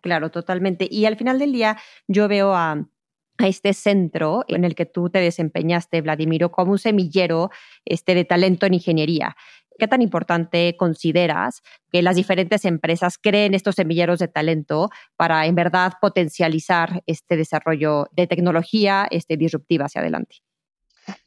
Claro, 0.00 0.30
totalmente. 0.30 0.86
Y 0.90 1.06
al 1.06 1.16
final 1.16 1.38
del 1.38 1.52
día 1.52 1.76
yo 2.06 2.28
veo 2.28 2.54
a, 2.54 2.86
este 3.38 3.72
centro 3.72 4.44
en 4.48 4.64
el 4.64 4.74
que 4.74 4.84
tú 4.84 5.10
te 5.10 5.20
desempeñaste, 5.20 6.00
Vladimiro, 6.00 6.50
como 6.50 6.72
un 6.72 6.78
semillero 6.80 7.50
este, 7.84 8.16
de 8.16 8.24
talento 8.24 8.66
en 8.66 8.74
ingeniería. 8.74 9.36
¿Qué 9.78 9.86
tan 9.86 10.02
importante 10.02 10.76
consideras 10.76 11.62
que 11.92 12.02
las 12.02 12.16
diferentes 12.16 12.64
empresas 12.64 13.16
creen 13.16 13.54
estos 13.54 13.76
semilleros 13.76 14.18
de 14.18 14.26
talento 14.26 14.90
para 15.14 15.46
en 15.46 15.54
verdad 15.54 15.92
potencializar 16.00 17.04
este 17.06 17.36
desarrollo 17.36 18.08
de 18.10 18.26
tecnología 18.26 19.06
este, 19.08 19.36
disruptiva 19.36 19.84
hacia 19.84 20.00
adelante? 20.00 20.38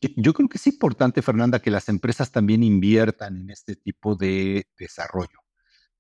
Yo 0.01 0.33
creo 0.33 0.49
que 0.49 0.57
es 0.57 0.67
importante, 0.67 1.21
Fernanda, 1.21 1.61
que 1.61 1.71
las 1.71 1.87
empresas 1.87 2.29
también 2.29 2.61
inviertan 2.61 3.37
en 3.37 3.51
este 3.51 3.77
tipo 3.77 4.15
de 4.15 4.67
desarrollo 4.77 5.39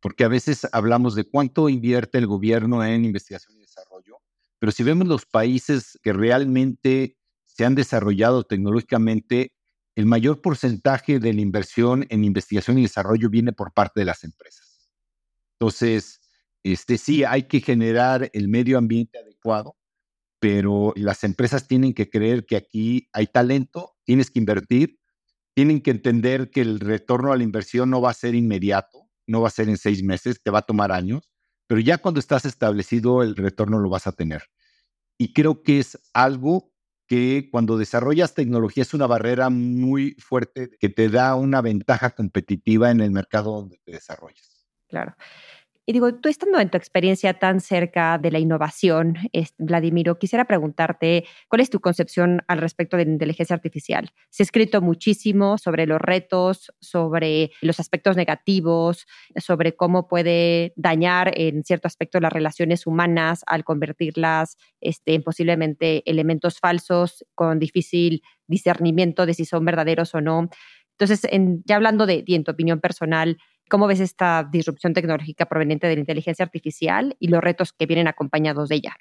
porque 0.01 0.23
a 0.23 0.27
veces 0.27 0.67
hablamos 0.71 1.15
de 1.15 1.23
cuánto 1.25 1.69
invierte 1.69 2.17
el 2.17 2.27
gobierno 2.27 2.83
en 2.83 3.05
investigación 3.05 3.55
y 3.57 3.61
desarrollo, 3.61 4.17
pero 4.59 4.71
si 4.71 4.83
vemos 4.83 5.07
los 5.07 5.25
países 5.25 5.99
que 6.01 6.11
realmente 6.11 7.17
se 7.45 7.65
han 7.65 7.75
desarrollado 7.75 8.43
tecnológicamente, 8.43 9.53
el 9.95 10.05
mayor 10.05 10.41
porcentaje 10.41 11.19
de 11.19 11.33
la 11.33 11.41
inversión 11.41 12.05
en 12.09 12.23
investigación 12.23 12.79
y 12.79 12.83
desarrollo 12.83 13.29
viene 13.29 13.53
por 13.53 13.73
parte 13.73 13.99
de 13.99 14.05
las 14.05 14.23
empresas. 14.23 14.89
Entonces, 15.59 16.21
este, 16.63 16.97
sí, 16.97 17.23
hay 17.23 17.43
que 17.43 17.59
generar 17.59 18.29
el 18.33 18.47
medio 18.47 18.77
ambiente 18.77 19.19
adecuado, 19.19 19.75
pero 20.39 20.93
las 20.95 21.23
empresas 21.23 21.67
tienen 21.67 21.93
que 21.93 22.09
creer 22.09 22.45
que 22.45 22.55
aquí 22.55 23.09
hay 23.13 23.27
talento, 23.27 23.93
tienes 24.03 24.31
que 24.31 24.39
invertir, 24.39 24.99
tienen 25.53 25.81
que 25.81 25.91
entender 25.91 26.49
que 26.49 26.61
el 26.61 26.79
retorno 26.79 27.33
a 27.33 27.37
la 27.37 27.43
inversión 27.43 27.89
no 27.89 28.01
va 28.01 28.11
a 28.11 28.15
ser 28.15 28.33
inmediato 28.33 29.00
no 29.31 29.41
va 29.41 29.47
a 29.47 29.51
ser 29.51 29.69
en 29.69 29.77
seis 29.77 30.03
meses, 30.03 30.41
te 30.43 30.51
va 30.51 30.59
a 30.59 30.63
tomar 30.63 30.91
años, 30.91 31.31
pero 31.67 31.81
ya 31.81 31.97
cuando 31.97 32.19
estás 32.19 32.45
establecido 32.45 33.23
el 33.23 33.35
retorno 33.35 33.79
lo 33.79 33.89
vas 33.89 34.07
a 34.07 34.11
tener. 34.11 34.43
Y 35.17 35.33
creo 35.33 35.63
que 35.63 35.79
es 35.79 35.97
algo 36.13 36.71
que 37.07 37.49
cuando 37.51 37.77
desarrollas 37.77 38.33
tecnología 38.33 38.83
es 38.83 38.93
una 38.93 39.07
barrera 39.07 39.49
muy 39.49 40.15
fuerte 40.19 40.69
que 40.79 40.89
te 40.89 41.09
da 41.09 41.35
una 41.35 41.61
ventaja 41.61 42.11
competitiva 42.11 42.89
en 42.91 43.01
el 43.01 43.11
mercado 43.11 43.51
donde 43.51 43.77
te 43.83 43.91
desarrollas. 43.91 44.65
Claro. 44.87 45.15
Digo, 45.91 46.13
tú 46.13 46.29
estando 46.29 46.59
en 46.59 46.69
tu 46.69 46.77
experiencia 46.77 47.33
tan 47.33 47.59
cerca 47.59 48.17
de 48.17 48.31
la 48.31 48.39
innovación, 48.39 49.17
Vladimiro, 49.57 50.17
quisiera 50.17 50.45
preguntarte 50.45 51.25
cuál 51.49 51.59
es 51.59 51.69
tu 51.69 51.81
concepción 51.81 52.43
al 52.47 52.59
respecto 52.59 52.95
de 52.95 53.05
la 53.05 53.11
inteligencia 53.11 53.55
artificial. 53.55 54.09
Se 54.29 54.43
ha 54.43 54.45
escrito 54.45 54.81
muchísimo 54.81 55.57
sobre 55.57 55.85
los 55.85 55.99
retos, 55.99 56.71
sobre 56.79 57.51
los 57.61 57.81
aspectos 57.81 58.15
negativos, 58.15 59.05
sobre 59.35 59.75
cómo 59.75 60.07
puede 60.07 60.71
dañar 60.77 61.33
en 61.35 61.63
cierto 61.63 61.87
aspecto 61.87 62.21
las 62.21 62.31
relaciones 62.31 62.87
humanas 62.87 63.43
al 63.45 63.65
convertirlas 63.65 64.57
este, 64.79 65.15
en 65.15 65.23
posiblemente 65.23 66.09
elementos 66.09 66.59
falsos 66.59 67.25
con 67.35 67.59
difícil 67.59 68.21
discernimiento 68.47 69.25
de 69.25 69.33
si 69.33 69.43
son 69.43 69.65
verdaderos 69.65 70.15
o 70.15 70.21
no. 70.21 70.49
Entonces, 70.97 71.27
ya 71.65 71.75
hablando 71.75 72.05
de, 72.05 72.23
de 72.23 72.35
en 72.35 72.43
tu 72.43 72.51
opinión 72.51 72.79
personal, 72.79 73.37
¿Cómo 73.71 73.87
ves 73.87 74.01
esta 74.01 74.43
disrupción 74.43 74.93
tecnológica 74.93 75.45
proveniente 75.45 75.87
de 75.87 75.93
la 75.95 76.01
inteligencia 76.01 76.43
artificial 76.43 77.15
y 77.21 77.29
los 77.29 77.39
retos 77.39 77.71
que 77.71 77.85
vienen 77.85 78.09
acompañados 78.09 78.67
de 78.67 78.75
ella? 78.75 78.97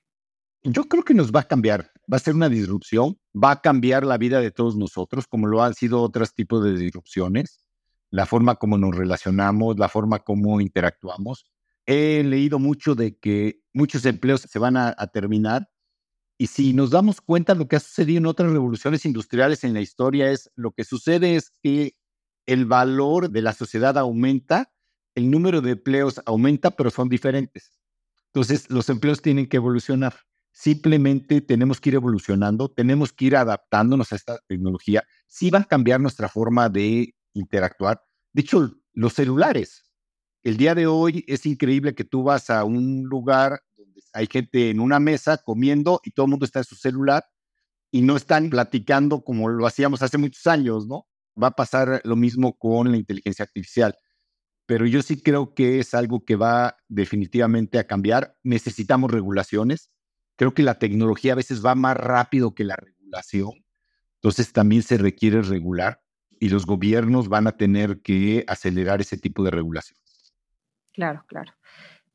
Yo 0.62 0.84
creo 0.84 1.02
que 1.02 1.12
nos 1.12 1.32
va 1.32 1.40
a 1.40 1.48
cambiar, 1.48 1.90
va 2.02 2.18
a 2.18 2.20
ser 2.20 2.36
una 2.36 2.48
disrupción, 2.48 3.18
va 3.34 3.50
a 3.50 3.62
cambiar 3.62 4.06
la 4.06 4.16
vida 4.16 4.40
de 4.40 4.52
todos 4.52 4.76
nosotros, 4.76 5.26
como 5.26 5.48
lo 5.48 5.64
han 5.64 5.74
sido 5.74 6.00
otros 6.00 6.34
tipos 6.34 6.62
de 6.62 6.78
disrupciones, 6.78 7.64
la 8.10 8.26
forma 8.26 8.54
como 8.54 8.78
nos 8.78 8.94
relacionamos, 8.94 9.76
la 9.76 9.88
forma 9.88 10.20
como 10.20 10.60
interactuamos. 10.60 11.46
He 11.84 12.22
leído 12.22 12.60
mucho 12.60 12.94
de 12.94 13.18
que 13.18 13.58
muchos 13.72 14.06
empleos 14.06 14.42
se 14.42 14.58
van 14.60 14.76
a, 14.76 14.94
a 14.96 15.08
terminar 15.08 15.68
y 16.38 16.46
si 16.46 16.72
nos 16.72 16.90
damos 16.90 17.20
cuenta, 17.20 17.54
lo 17.54 17.68
que 17.68 17.76
ha 17.76 17.80
sucedido 17.80 18.18
en 18.18 18.26
otras 18.26 18.50
revoluciones 18.52 19.04
industriales 19.04 19.62
en 19.64 19.74
la 19.74 19.80
historia 19.80 20.30
es 20.30 20.50
lo 20.54 20.70
que 20.70 20.84
sucede 20.84 21.34
es 21.34 21.52
que 21.62 21.96
el 22.46 22.66
valor 22.66 23.30
de 23.30 23.42
la 23.42 23.52
sociedad 23.52 23.96
aumenta, 23.98 24.72
el 25.14 25.30
número 25.30 25.60
de 25.60 25.72
empleos 25.72 26.20
aumenta, 26.26 26.70
pero 26.70 26.90
son 26.90 27.08
diferentes. 27.08 27.78
Entonces, 28.26 28.70
los 28.70 28.88
empleos 28.88 29.22
tienen 29.22 29.48
que 29.48 29.56
evolucionar. 29.56 30.14
Simplemente 30.52 31.40
tenemos 31.40 31.80
que 31.80 31.90
ir 31.90 31.94
evolucionando, 31.96 32.68
tenemos 32.68 33.12
que 33.12 33.26
ir 33.26 33.36
adaptándonos 33.36 34.12
a 34.12 34.16
esta 34.16 34.38
tecnología. 34.46 35.04
Sí 35.26 35.50
va 35.50 35.60
a 35.60 35.64
cambiar 35.64 36.00
nuestra 36.00 36.28
forma 36.28 36.68
de 36.68 37.14
interactuar. 37.34 38.02
De 38.32 38.42
hecho, 38.42 38.76
los 38.92 39.14
celulares. 39.14 39.84
El 40.42 40.56
día 40.56 40.74
de 40.74 40.86
hoy 40.86 41.24
es 41.28 41.44
increíble 41.46 41.94
que 41.94 42.04
tú 42.04 42.22
vas 42.22 42.50
a 42.50 42.64
un 42.64 43.04
lugar 43.04 43.60
donde 43.76 44.00
hay 44.12 44.26
gente 44.26 44.70
en 44.70 44.80
una 44.80 44.98
mesa 44.98 45.38
comiendo 45.38 46.00
y 46.04 46.12
todo 46.12 46.26
el 46.26 46.30
mundo 46.30 46.46
está 46.46 46.60
en 46.60 46.64
su 46.64 46.76
celular 46.76 47.24
y 47.90 48.02
no 48.02 48.16
están 48.16 48.48
platicando 48.50 49.22
como 49.22 49.48
lo 49.48 49.66
hacíamos 49.66 50.02
hace 50.02 50.18
muchos 50.18 50.46
años, 50.46 50.86
¿no? 50.86 51.06
Va 51.40 51.48
a 51.48 51.56
pasar 51.56 52.00
lo 52.04 52.16
mismo 52.16 52.56
con 52.56 52.90
la 52.90 52.96
inteligencia 52.96 53.44
artificial. 53.44 53.96
Pero 54.66 54.86
yo 54.86 55.02
sí 55.02 55.20
creo 55.20 55.54
que 55.54 55.80
es 55.80 55.94
algo 55.94 56.24
que 56.24 56.36
va 56.36 56.76
definitivamente 56.88 57.78
a 57.78 57.86
cambiar. 57.86 58.36
Necesitamos 58.42 59.10
regulaciones. 59.10 59.90
Creo 60.36 60.54
que 60.54 60.62
la 60.62 60.78
tecnología 60.78 61.32
a 61.32 61.36
veces 61.36 61.64
va 61.64 61.74
más 61.74 61.96
rápido 61.96 62.54
que 62.54 62.64
la 62.64 62.76
regulación. 62.76 63.64
Entonces 64.16 64.52
también 64.52 64.82
se 64.82 64.98
requiere 64.98 65.42
regular 65.42 66.02
y 66.38 66.48
los 66.48 66.66
gobiernos 66.66 67.28
van 67.28 67.46
a 67.46 67.56
tener 67.56 68.00
que 68.00 68.44
acelerar 68.46 69.00
ese 69.00 69.18
tipo 69.18 69.42
de 69.42 69.50
regulación. 69.50 69.98
Claro, 70.92 71.24
claro. 71.26 71.52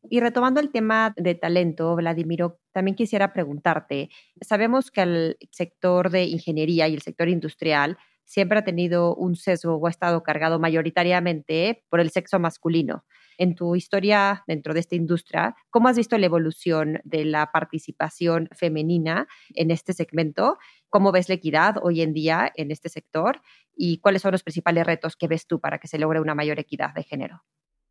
Y 0.10 0.20
retomando 0.20 0.60
el 0.60 0.72
tema 0.72 1.14
de 1.18 1.36
talento, 1.36 1.96
Vladimiro, 1.96 2.60
también 2.72 2.96
quisiera 2.96 3.34
preguntarte, 3.34 4.10
sabemos 4.42 4.92
que 4.92 5.02
el 5.02 5.38
sector 5.52 6.10
de 6.10 6.26
ingeniería 6.26 6.88
y 6.88 6.94
el 6.94 7.02
sector 7.02 7.28
industrial 7.28 7.98
siempre 8.26 8.60
ha 8.60 8.64
tenido 8.64 9.16
un 9.16 9.36
sesgo 9.36 9.76
o 9.76 9.88
ha 9.88 9.90
estado 9.90 10.24
cargado 10.24 10.60
mayoritariamente 10.60 11.86
por 11.90 12.00
el 12.00 12.10
sexo 12.10 12.40
masculino. 12.40 13.06
En 13.38 13.56
tu 13.56 13.76
historia 13.76 14.44
dentro 14.48 14.74
de 14.74 14.80
esta 14.80 14.96
industria, 14.96 15.56
¿cómo 15.70 15.88
has 15.88 15.98
visto 15.98 16.18
la 16.18 16.26
evolución 16.26 17.00
de 17.04 17.26
la 17.26 17.52
participación 17.52 18.50
femenina 18.52 19.28
en 19.54 19.72
este 19.72 19.94
segmento? 19.94 20.58
¿Cómo 20.90 21.12
ves 21.12 21.30
la 21.30 21.36
equidad 21.36 21.76
hoy 21.82 22.02
en 22.02 22.14
día 22.14 22.52
en 22.56 22.72
este 22.72 22.90
sector? 22.90 23.42
¿Y 23.76 24.00
cuáles 24.00 24.22
son 24.22 24.32
los 24.32 24.44
principales 24.44 24.86
retos 24.86 25.16
que 25.16 25.28
ves 25.28 25.48
tú 25.48 25.60
para 25.60 25.80
que 25.80 25.88
se 25.88 26.00
logre 26.00 26.22
una 26.22 26.36
mayor 26.36 26.60
equidad 26.60 26.94
de 26.94 27.04
género? 27.04 27.44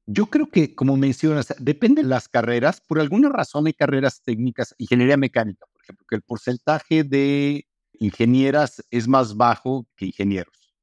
Yo 0.06 0.26
creo 0.26 0.50
que, 0.50 0.74
como 0.74 0.96
mencionas, 0.96 1.54
depende 1.58 2.02
de 2.02 2.08
las 2.08 2.28
carreras. 2.28 2.82
Por 2.82 3.00
alguna 3.00 3.30
razón 3.30 3.66
hay 3.66 3.72
carreras 3.72 4.22
técnicas, 4.22 4.74
ingeniería 4.76 5.16
mecánica, 5.16 5.66
por 5.72 5.82
ejemplo, 5.82 6.06
que 6.08 6.16
el 6.16 6.22
porcentaje 6.22 7.04
de 7.04 7.66
ingenieras 7.98 8.84
es 8.90 9.08
más 9.08 9.36
bajo 9.36 9.86
que 9.96 10.06
ingenieros. 10.06 10.74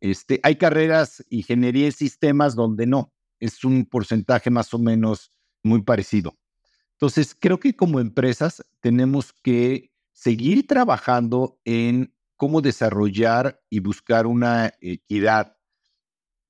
Este, 0.00 0.40
hay 0.42 0.56
carreras, 0.56 1.24
ingeniería 1.30 1.86
en 1.86 1.92
sistemas, 1.92 2.54
donde 2.54 2.86
no, 2.86 3.12
es 3.38 3.64
un 3.64 3.84
porcentaje 3.84 4.50
más 4.50 4.72
o 4.72 4.78
menos 4.78 5.30
muy 5.62 5.82
parecido. 5.82 6.38
Entonces, 6.92 7.36
creo 7.38 7.60
que 7.60 7.74
como 7.74 8.00
empresas 8.00 8.64
tenemos 8.80 9.32
que 9.32 9.90
seguir 10.12 10.66
trabajando 10.66 11.58
en 11.64 12.14
cómo 12.36 12.60
desarrollar 12.60 13.60
y 13.68 13.80
buscar 13.80 14.26
una 14.26 14.72
equidad 14.80 15.56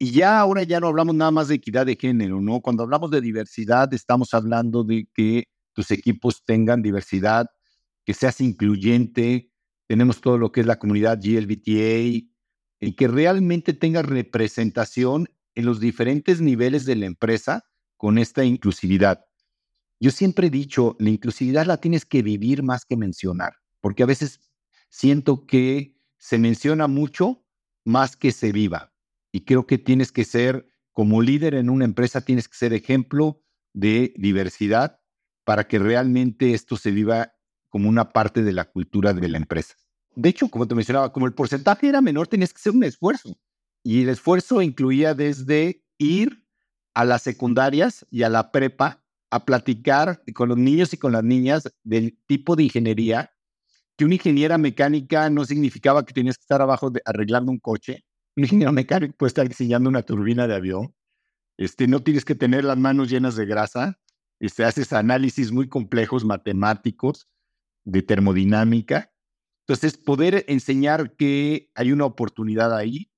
y 0.03 0.13
ya 0.13 0.41
ahora 0.41 0.63
ya 0.63 0.81
no 0.81 0.87
hablamos 0.87 1.15
nada 1.15 1.31
más 1.31 1.49
de 1.49 1.57
equidad 1.57 1.85
de 1.85 1.95
género, 1.95 2.41
¿no? 2.41 2.63
Cuando 2.63 2.83
hablamos 2.83 3.11
de 3.11 3.21
diversidad, 3.21 3.93
estamos 3.93 4.33
hablando 4.33 4.83
de 4.83 5.07
que 5.13 5.45
tus 5.75 5.91
equipos 5.91 6.43
tengan 6.43 6.81
diversidad, 6.81 7.47
que 8.07 8.15
seas 8.15 8.41
incluyente, 8.41 9.50
tenemos 9.91 10.21
todo 10.21 10.39
lo 10.39 10.53
que 10.53 10.61
es 10.61 10.69
la 10.69 10.79
comunidad 10.79 11.19
GLBTA, 11.21 12.29
y 12.79 12.93
que 12.97 13.09
realmente 13.09 13.75
tenga 13.75 14.03
representación 14.03 15.29
en 15.57 15.65
los 15.65 15.81
diferentes 15.81 16.41
niveles 16.41 16.85
de 16.85 16.95
la 16.95 17.07
empresa 17.07 17.65
con 17.97 18.17
esta 18.17 18.45
inclusividad. 18.45 19.27
Yo 19.99 20.13
siempre 20.13 20.47
he 20.47 20.51
dicho, 20.51 20.95
la 21.01 21.11
inclusividad 21.11 21.67
la 21.67 21.79
tienes 21.79 22.05
que 22.05 22.23
vivir 22.23 22.63
más 22.63 22.85
que 22.85 22.97
mencionar, 22.97 23.55
porque 23.81 24.05
a 24.05 24.07
veces 24.07 24.39
siento 24.91 25.45
que 25.45 25.97
se 26.19 26.39
menciona 26.39 26.87
mucho 26.87 27.45
más 27.85 28.15
que 28.15 28.31
se 28.31 28.53
viva. 28.53 28.93
Y 29.33 29.41
creo 29.41 29.67
que 29.67 29.77
tienes 29.77 30.13
que 30.13 30.25
ser, 30.25 30.69
como 30.93 31.21
líder 31.21 31.55
en 31.55 31.69
una 31.69 31.85
empresa, 31.85 32.21
tienes 32.21 32.47
que 32.47 32.57
ser 32.57 32.73
ejemplo 32.75 33.43
de 33.73 34.15
diversidad 34.17 35.01
para 35.43 35.67
que 35.67 35.81
realmente 35.81 36.55
esto 36.55 36.77
se 36.77 36.93
viva 36.93 37.33
como 37.69 37.89
una 37.89 38.13
parte 38.13 38.45
de 38.45 38.53
la 38.53 38.67
cultura 38.67 39.15
de 39.15 39.29
la 39.29 39.39
empresa. 39.39 39.80
De 40.15 40.29
hecho, 40.29 40.49
como 40.49 40.67
te 40.67 40.75
mencionaba, 40.75 41.13
como 41.13 41.27
el 41.27 41.35
porcentaje 41.35 41.89
era 41.89 42.01
menor, 42.01 42.27
tenías 42.27 42.53
que 42.53 42.59
hacer 42.59 42.73
un 42.73 42.85
esfuerzo. 42.85 43.37
Y 43.83 44.03
el 44.03 44.09
esfuerzo 44.11 44.61
incluía 44.63 45.15
desde 45.15 45.83
ir 45.99 46.45
a 46.95 47.05
las 47.05 47.23
secundarias 47.23 48.07
y 48.11 48.23
a 48.23 48.29
la 48.29 48.51
prepa 48.51 49.03
a 49.31 49.45
platicar 49.45 50.23
con 50.35 50.49
los 50.49 50.59
niños 50.59 50.93
y 50.93 50.97
con 50.97 51.13
las 51.13 51.23
niñas 51.23 51.73
del 51.85 52.19
tipo 52.27 52.57
de 52.57 52.65
ingeniería, 52.65 53.33
que 53.97 54.05
una 54.05 54.15
ingeniera 54.15 54.59
mecánica 54.59 55.31
no 55.31 55.45
significaba 55.45 56.05
que 56.05 56.13
tenías 56.13 56.37
que 56.37 56.43
estar 56.43 56.61
abajo 56.61 56.91
de, 56.91 57.01
arreglando 57.05 57.53
un 57.53 57.59
coche, 57.59 58.05
un 58.37 58.45
ingeniero 58.45 58.73
mecánico 58.73 59.15
puede 59.17 59.29
estar 59.29 59.49
diseñando 59.49 59.89
una 59.89 60.03
turbina 60.03 60.47
de 60.47 60.55
avión. 60.55 60.95
Este, 61.59 61.87
no 61.87 62.03
tienes 62.03 62.25
que 62.25 62.35
tener 62.35 62.65
las 62.65 62.79
manos 62.79 63.11
llenas 63.11 63.37
de 63.37 63.45
grasa. 63.45 63.99
Este, 64.39 64.65
haces 64.65 64.93
análisis 64.93 65.53
muy 65.53 65.69
complejos 65.69 66.25
matemáticos 66.25 67.29
de 67.85 68.03
termodinámica. 68.03 69.13
Entonces, 69.71 69.97
poder 69.97 70.45
enseñar 70.49 71.15
que 71.15 71.71
hay 71.77 71.93
una 71.93 72.05
oportunidad 72.05 72.77
ahí, 72.77 73.09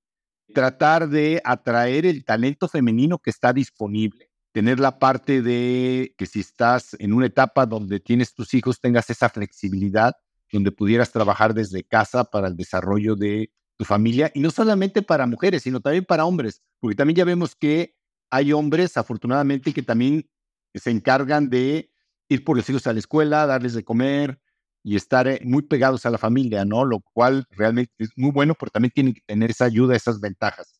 tratar 0.53 1.09
de 1.09 1.41
atraer 1.43 2.05
el 2.05 2.23
talento 2.23 2.67
femenino 2.67 3.17
que 3.17 3.31
está 3.31 3.53
disponible, 3.53 4.29
tener 4.51 4.79
la 4.79 4.99
parte 4.99 5.41
de 5.41 6.13
que 6.15 6.27
si 6.27 6.41
estás 6.41 6.95
en 6.99 7.11
una 7.11 7.25
etapa 7.25 7.65
donde 7.65 7.99
tienes 7.99 8.35
tus 8.35 8.53
hijos, 8.53 8.79
tengas 8.79 9.09
esa 9.09 9.29
flexibilidad, 9.29 10.13
donde 10.51 10.71
pudieras 10.71 11.11
trabajar 11.11 11.55
desde 11.55 11.83
casa 11.83 12.23
para 12.23 12.49
el 12.49 12.55
desarrollo 12.55 13.15
de 13.15 13.49
tu 13.75 13.83
familia, 13.83 14.31
y 14.35 14.39
no 14.39 14.51
solamente 14.51 15.01
para 15.01 15.25
mujeres, 15.25 15.63
sino 15.63 15.79
también 15.79 16.05
para 16.05 16.25
hombres, 16.25 16.61
porque 16.79 16.95
también 16.95 17.15
ya 17.15 17.25
vemos 17.25 17.55
que 17.55 17.95
hay 18.29 18.53
hombres, 18.53 18.95
afortunadamente, 18.95 19.73
que 19.73 19.81
también 19.81 20.29
se 20.75 20.91
encargan 20.91 21.49
de 21.49 21.89
ir 22.29 22.43
por 22.43 22.57
los 22.57 22.69
hijos 22.69 22.85
a 22.85 22.93
la 22.93 22.99
escuela, 22.99 23.47
darles 23.47 23.73
de 23.73 23.83
comer 23.83 24.39
y 24.83 24.95
estar 24.97 25.27
eh, 25.27 25.39
muy 25.43 25.63
pegados 25.63 26.05
a 26.05 26.09
la 26.09 26.17
familia, 26.17 26.65
¿no? 26.65 26.85
Lo 26.85 26.99
cual 26.99 27.45
realmente 27.51 27.93
es 27.97 28.09
muy 28.17 28.31
bueno, 28.31 28.53
pero 28.59 28.69
también 28.69 28.91
tienen 28.91 29.13
que 29.13 29.21
tener 29.25 29.51
esa 29.51 29.65
ayuda, 29.65 29.95
esas 29.95 30.19
ventajas. 30.19 30.79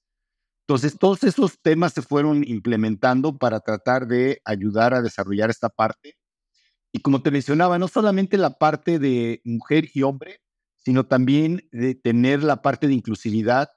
Entonces, 0.68 0.98
todos 0.98 1.24
esos 1.24 1.60
temas 1.62 1.94
se 1.94 2.02
fueron 2.02 2.44
implementando 2.48 3.38
para 3.38 3.60
tratar 3.60 4.08
de 4.08 4.42
ayudar 4.46 4.94
a 4.94 5.02
desarrollar 5.02 5.50
esta 5.50 5.70
parte. 5.70 6.16
Y 6.94 7.00
como 7.00 7.22
te 7.22 7.32
mencionaba, 7.32 7.80
no 7.80 7.88
solamente 7.88 8.38
la 8.38 8.58
parte 8.58 9.00
de 9.00 9.42
mujer 9.44 9.90
y 9.94 10.04
hombre, 10.04 10.42
sino 10.78 11.06
también 11.06 11.68
de 11.72 11.96
tener 11.96 12.44
la 12.44 12.62
parte 12.62 12.88
de 12.88 12.94
inclusividad. 12.94 13.70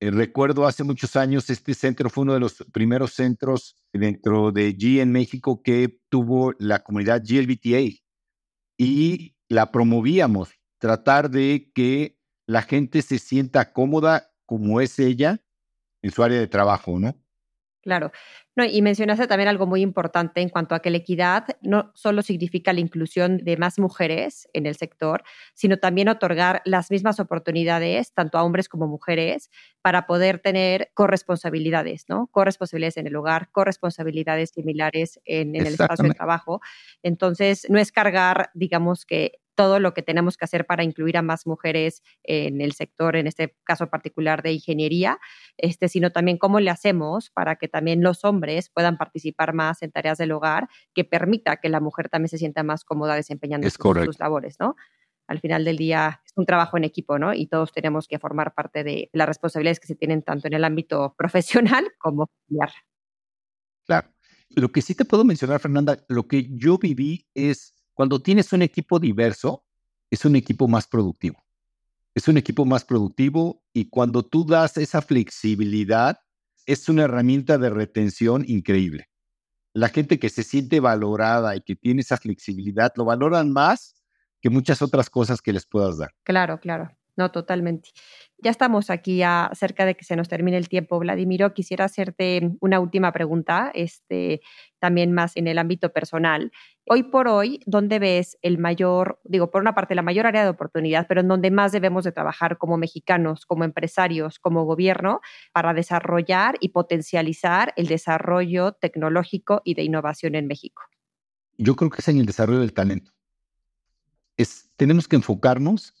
Eh, 0.00 0.10
recuerdo 0.10 0.66
hace 0.66 0.84
muchos 0.84 1.16
años, 1.16 1.48
este 1.50 1.74
centro 1.74 2.10
fue 2.10 2.22
uno 2.22 2.34
de 2.34 2.40
los 2.40 2.56
primeros 2.72 3.14
centros 3.14 3.76
dentro 3.92 4.52
de 4.52 4.76
G 4.76 5.00
en 5.00 5.12
México 5.12 5.62
que 5.62 6.00
tuvo 6.10 6.52
la 6.58 6.80
comunidad 6.80 7.22
GLBTA 7.24 8.04
y 8.78 9.33
la 9.48 9.70
promovíamos, 9.70 10.50
tratar 10.78 11.30
de 11.30 11.70
que 11.74 12.18
la 12.46 12.62
gente 12.62 13.02
se 13.02 13.18
sienta 13.18 13.72
cómoda 13.72 14.32
como 14.46 14.80
es 14.80 14.98
ella 14.98 15.42
en 16.02 16.10
su 16.10 16.22
área 16.22 16.38
de 16.38 16.46
trabajo, 16.46 16.98
¿no? 16.98 17.16
Claro. 17.84 18.12
No, 18.56 18.64
y 18.64 18.80
mencionaste 18.80 19.26
también 19.26 19.48
algo 19.48 19.66
muy 19.66 19.82
importante 19.82 20.40
en 20.40 20.48
cuanto 20.48 20.74
a 20.74 20.80
que 20.80 20.88
la 20.88 20.96
equidad 20.96 21.48
no 21.60 21.92
solo 21.94 22.22
significa 22.22 22.72
la 22.72 22.80
inclusión 22.80 23.36
de 23.36 23.58
más 23.58 23.78
mujeres 23.78 24.48
en 24.54 24.64
el 24.64 24.74
sector, 24.76 25.22
sino 25.52 25.76
también 25.76 26.08
otorgar 26.08 26.62
las 26.64 26.90
mismas 26.90 27.20
oportunidades, 27.20 28.14
tanto 28.14 28.38
a 28.38 28.42
hombres 28.42 28.70
como 28.70 28.86
mujeres, 28.86 29.50
para 29.82 30.06
poder 30.06 30.38
tener 30.38 30.90
corresponsabilidades, 30.94 32.06
¿no? 32.08 32.28
Corresponsabilidades 32.28 32.96
en 32.96 33.06
el 33.06 33.16
hogar, 33.16 33.50
corresponsabilidades 33.52 34.50
similares 34.50 35.20
en, 35.26 35.54
en 35.54 35.66
el 35.66 35.74
espacio 35.74 36.08
de 36.08 36.14
trabajo. 36.14 36.62
Entonces, 37.02 37.66
no 37.68 37.78
es 37.78 37.92
cargar, 37.92 38.50
digamos 38.54 39.04
que 39.04 39.40
todo 39.54 39.80
lo 39.80 39.94
que 39.94 40.02
tenemos 40.02 40.36
que 40.36 40.44
hacer 40.44 40.66
para 40.66 40.84
incluir 40.84 41.16
a 41.16 41.22
más 41.22 41.46
mujeres 41.46 42.02
en 42.22 42.60
el 42.60 42.72
sector, 42.72 43.16
en 43.16 43.26
este 43.26 43.56
caso 43.64 43.88
particular 43.88 44.42
de 44.42 44.52
ingeniería, 44.52 45.18
este, 45.56 45.88
sino 45.88 46.10
también 46.10 46.38
cómo 46.38 46.60
le 46.60 46.70
hacemos 46.70 47.30
para 47.30 47.56
que 47.56 47.68
también 47.68 48.02
los 48.02 48.24
hombres 48.24 48.70
puedan 48.70 48.96
participar 48.96 49.54
más 49.54 49.82
en 49.82 49.92
tareas 49.92 50.18
del 50.18 50.32
hogar, 50.32 50.68
que 50.94 51.04
permita 51.04 51.56
que 51.56 51.68
la 51.68 51.80
mujer 51.80 52.08
también 52.08 52.28
se 52.28 52.38
sienta 52.38 52.62
más 52.62 52.84
cómoda 52.84 53.14
desempeñando 53.14 53.68
sus, 53.70 54.18
labores, 54.18 54.56
¿no? 54.58 54.76
Al 55.26 55.40
final 55.40 55.64
del 55.64 55.78
día 55.78 56.20
es 56.24 56.32
un 56.36 56.44
trabajo 56.44 56.76
en 56.76 56.84
equipo, 56.84 57.18
¿no? 57.18 57.32
Y 57.32 57.46
todos 57.46 57.72
tenemos 57.72 58.08
que 58.08 58.18
formar 58.18 58.54
parte 58.54 58.84
de 58.84 59.08
las 59.12 59.26
responsabilidades 59.26 59.80
que 59.80 59.86
se 59.86 59.94
tienen 59.94 60.22
tanto 60.22 60.48
en 60.48 60.54
el 60.54 60.64
ámbito 60.64 61.14
profesional 61.18 61.92
como 61.98 62.28
familiar. 62.46 62.70
Claro. 63.86 64.08
Lo 64.50 64.70
que 64.70 64.82
sí 64.82 64.94
te 64.94 65.04
puedo 65.04 65.24
mencionar, 65.24 65.58
Fernanda, 65.58 66.04
lo 66.08 66.28
que 66.28 66.48
yo 66.50 66.78
viví 66.78 67.26
es 67.34 67.73
cuando 67.94 68.20
tienes 68.20 68.52
un 68.52 68.62
equipo 68.62 68.98
diverso, 68.98 69.64
es 70.10 70.24
un 70.24 70.36
equipo 70.36 70.68
más 70.68 70.86
productivo. 70.86 71.42
Es 72.14 72.28
un 72.28 72.36
equipo 72.36 72.64
más 72.64 72.84
productivo 72.84 73.62
y 73.72 73.88
cuando 73.88 74.22
tú 74.22 74.44
das 74.44 74.76
esa 74.76 75.00
flexibilidad, 75.00 76.20
es 76.66 76.88
una 76.88 77.04
herramienta 77.04 77.58
de 77.58 77.70
retención 77.70 78.44
increíble. 78.46 79.08
La 79.72 79.88
gente 79.88 80.18
que 80.18 80.28
se 80.28 80.44
siente 80.44 80.80
valorada 80.80 81.56
y 81.56 81.60
que 81.60 81.74
tiene 81.74 82.02
esa 82.02 82.16
flexibilidad 82.16 82.92
lo 82.96 83.04
valoran 83.04 83.52
más 83.52 83.96
que 84.40 84.50
muchas 84.50 84.82
otras 84.82 85.10
cosas 85.10 85.40
que 85.40 85.52
les 85.52 85.66
puedas 85.66 85.98
dar. 85.98 86.12
Claro, 86.22 86.60
claro. 86.60 86.90
No, 87.16 87.30
totalmente. 87.30 87.90
Ya 88.38 88.50
estamos 88.50 88.90
aquí 88.90 89.22
a 89.22 89.50
cerca 89.54 89.86
de 89.86 89.94
que 89.96 90.04
se 90.04 90.16
nos 90.16 90.28
termine 90.28 90.56
el 90.56 90.68
tiempo, 90.68 90.98
Vladimiro. 90.98 91.54
Quisiera 91.54 91.84
hacerte 91.84 92.50
una 92.60 92.80
última 92.80 93.12
pregunta, 93.12 93.70
este, 93.72 94.40
también 94.80 95.12
más 95.12 95.36
en 95.36 95.46
el 95.46 95.58
ámbito 95.58 95.92
personal. 95.92 96.50
Hoy 96.86 97.04
por 97.04 97.28
hoy, 97.28 97.60
¿dónde 97.66 98.00
ves 98.00 98.36
el 98.42 98.58
mayor, 98.58 99.20
digo, 99.24 99.50
por 99.50 99.62
una 99.62 99.74
parte, 99.74 99.94
la 99.94 100.02
mayor 100.02 100.26
área 100.26 100.42
de 100.42 100.50
oportunidad, 100.50 101.06
pero 101.08 101.20
en 101.20 101.28
donde 101.28 101.52
más 101.52 101.70
debemos 101.70 102.02
de 102.04 102.10
trabajar 102.10 102.58
como 102.58 102.76
mexicanos, 102.76 103.46
como 103.46 103.62
empresarios, 103.62 104.40
como 104.40 104.64
gobierno, 104.64 105.20
para 105.52 105.72
desarrollar 105.72 106.56
y 106.60 106.70
potencializar 106.70 107.72
el 107.76 107.86
desarrollo 107.86 108.72
tecnológico 108.72 109.62
y 109.64 109.74
de 109.74 109.84
innovación 109.84 110.34
en 110.34 110.48
México? 110.48 110.82
Yo 111.56 111.76
creo 111.76 111.90
que 111.90 112.00
es 112.00 112.08
en 112.08 112.18
el 112.18 112.26
desarrollo 112.26 112.60
del 112.60 112.74
talento. 112.74 113.12
Es, 114.36 114.68
tenemos 114.76 115.06
que 115.06 115.14
enfocarnos 115.14 115.94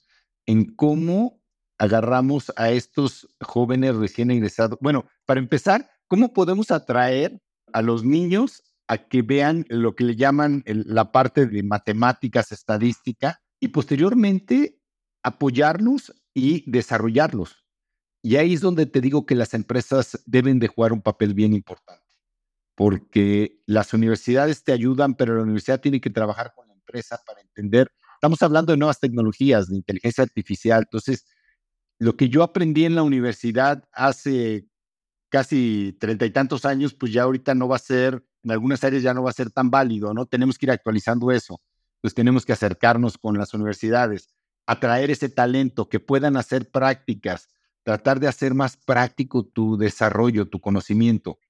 en 0.46 0.74
cómo 0.74 1.40
agarramos 1.78 2.52
a 2.56 2.70
estos 2.70 3.28
jóvenes 3.40 3.96
recién 3.96 4.30
ingresados. 4.30 4.78
Bueno, 4.80 5.06
para 5.26 5.40
empezar, 5.40 5.90
¿cómo 6.08 6.32
podemos 6.32 6.70
atraer 6.70 7.40
a 7.72 7.82
los 7.82 8.04
niños 8.04 8.62
a 8.86 8.98
que 8.98 9.22
vean 9.22 9.64
lo 9.68 9.94
que 9.94 10.04
le 10.04 10.16
llaman 10.16 10.62
la 10.66 11.10
parte 11.10 11.46
de 11.46 11.62
matemáticas, 11.62 12.52
estadística, 12.52 13.40
y 13.60 13.68
posteriormente 13.68 14.78
apoyarlos 15.22 16.14
y 16.34 16.70
desarrollarlos. 16.70 17.64
Y 18.22 18.36
ahí 18.36 18.54
es 18.54 18.60
donde 18.60 18.86
te 18.86 19.00
digo 19.00 19.26
que 19.26 19.34
las 19.34 19.54
empresas 19.54 20.22
deben 20.26 20.58
de 20.58 20.68
jugar 20.68 20.92
un 20.92 21.02
papel 21.02 21.34
bien 21.34 21.54
importante, 21.54 22.04
porque 22.74 23.62
las 23.66 23.94
universidades 23.94 24.64
te 24.64 24.72
ayudan, 24.72 25.14
pero 25.14 25.36
la 25.36 25.42
universidad 25.42 25.80
tiene 25.80 26.00
que 26.00 26.10
trabajar 26.10 26.52
con 26.54 26.68
la 26.68 26.74
empresa 26.74 27.20
para 27.26 27.40
entender. 27.40 27.90
Estamos 28.24 28.40
hablando 28.40 28.72
de 28.72 28.78
nuevas 28.78 29.00
tecnologías, 29.00 29.68
de 29.68 29.76
inteligencia 29.76 30.24
artificial. 30.24 30.84
Entonces, 30.84 31.26
lo 31.98 32.16
que 32.16 32.30
yo 32.30 32.42
aprendí 32.42 32.86
en 32.86 32.94
la 32.94 33.02
universidad 33.02 33.84
hace 33.92 34.64
casi 35.28 35.94
treinta 36.00 36.24
y 36.24 36.30
tantos 36.30 36.64
años, 36.64 36.94
pues 36.94 37.12
ya 37.12 37.24
ahorita 37.24 37.54
no 37.54 37.68
va 37.68 37.76
a 37.76 37.80
ser, 37.80 38.24
en 38.42 38.50
algunas 38.50 38.82
áreas 38.82 39.02
ya 39.02 39.12
no 39.12 39.22
va 39.22 39.28
a 39.28 39.34
ser 39.34 39.50
tan 39.50 39.70
válido, 39.70 40.14
¿no? 40.14 40.24
Tenemos 40.24 40.56
que 40.56 40.64
ir 40.64 40.70
actualizando 40.70 41.32
eso. 41.32 41.60
Pues 42.00 42.14
tenemos 42.14 42.46
que 42.46 42.54
acercarnos 42.54 43.18
con 43.18 43.36
las 43.36 43.52
universidades, 43.52 44.30
atraer 44.64 45.10
ese 45.10 45.28
talento, 45.28 45.90
que 45.90 46.00
puedan 46.00 46.38
hacer 46.38 46.70
prácticas, 46.70 47.50
tratar 47.82 48.20
de 48.20 48.28
hacer 48.28 48.54
más 48.54 48.78
práctico 48.78 49.44
tu 49.44 49.76
desarrollo, 49.76 50.48
tu 50.48 50.62
conocimiento, 50.62 51.40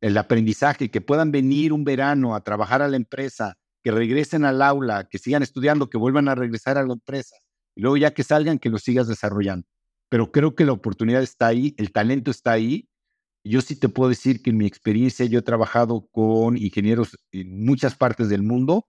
el 0.00 0.18
aprendizaje, 0.18 0.90
que 0.90 1.00
puedan 1.00 1.30
venir 1.30 1.72
un 1.72 1.84
verano 1.84 2.34
a 2.34 2.42
trabajar 2.42 2.82
a 2.82 2.88
la 2.88 2.96
empresa, 2.96 3.58
que 3.84 3.92
regresen 3.92 4.44
al 4.44 4.62
aula, 4.62 5.06
que 5.08 5.18
sigan 5.18 5.44
estudiando, 5.44 5.88
que 5.88 5.98
vuelvan 5.98 6.28
a 6.28 6.34
regresar 6.34 6.78
a 6.78 6.84
la 6.84 6.94
empresa, 6.94 7.36
y 7.76 7.82
luego 7.82 7.96
ya 7.96 8.12
que 8.12 8.24
salgan, 8.24 8.58
que 8.58 8.70
lo 8.70 8.78
sigas 8.78 9.06
desarrollando. 9.06 9.68
Pero 10.08 10.32
creo 10.32 10.56
que 10.56 10.64
la 10.64 10.72
oportunidad 10.72 11.22
está 11.22 11.46
ahí, 11.46 11.74
el 11.78 11.92
talento 11.92 12.32
está 12.32 12.52
ahí 12.52 12.88
yo 13.44 13.60
sí 13.60 13.76
te 13.76 13.88
puedo 13.90 14.08
decir 14.08 14.42
que 14.42 14.50
en 14.50 14.56
mi 14.56 14.66
experiencia 14.66 15.26
yo 15.26 15.40
he 15.40 15.42
trabajado 15.42 16.08
con 16.10 16.56
ingenieros 16.56 17.18
en 17.30 17.64
muchas 17.64 17.94
partes 17.94 18.28
del 18.30 18.42
mundo 18.42 18.88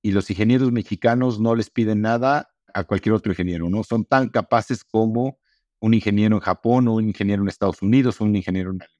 y 0.00 0.12
los 0.12 0.30
ingenieros 0.30 0.70
mexicanos 0.70 1.40
no 1.40 1.56
les 1.56 1.70
piden 1.70 2.02
nada 2.02 2.48
a 2.72 2.84
cualquier 2.84 3.14
otro 3.14 3.32
ingeniero, 3.32 3.68
¿no? 3.68 3.82
Son 3.82 4.04
tan 4.04 4.28
capaces 4.28 4.84
como 4.84 5.38
un 5.80 5.94
ingeniero 5.94 6.36
en 6.36 6.40
Japón 6.40 6.86
o 6.88 6.94
un 6.94 7.08
ingeniero 7.08 7.42
en 7.42 7.48
Estados 7.48 7.82
Unidos 7.82 8.20
o 8.20 8.24
un 8.24 8.36
ingeniero 8.36 8.70
en 8.70 8.76
Alemania. 8.82 8.95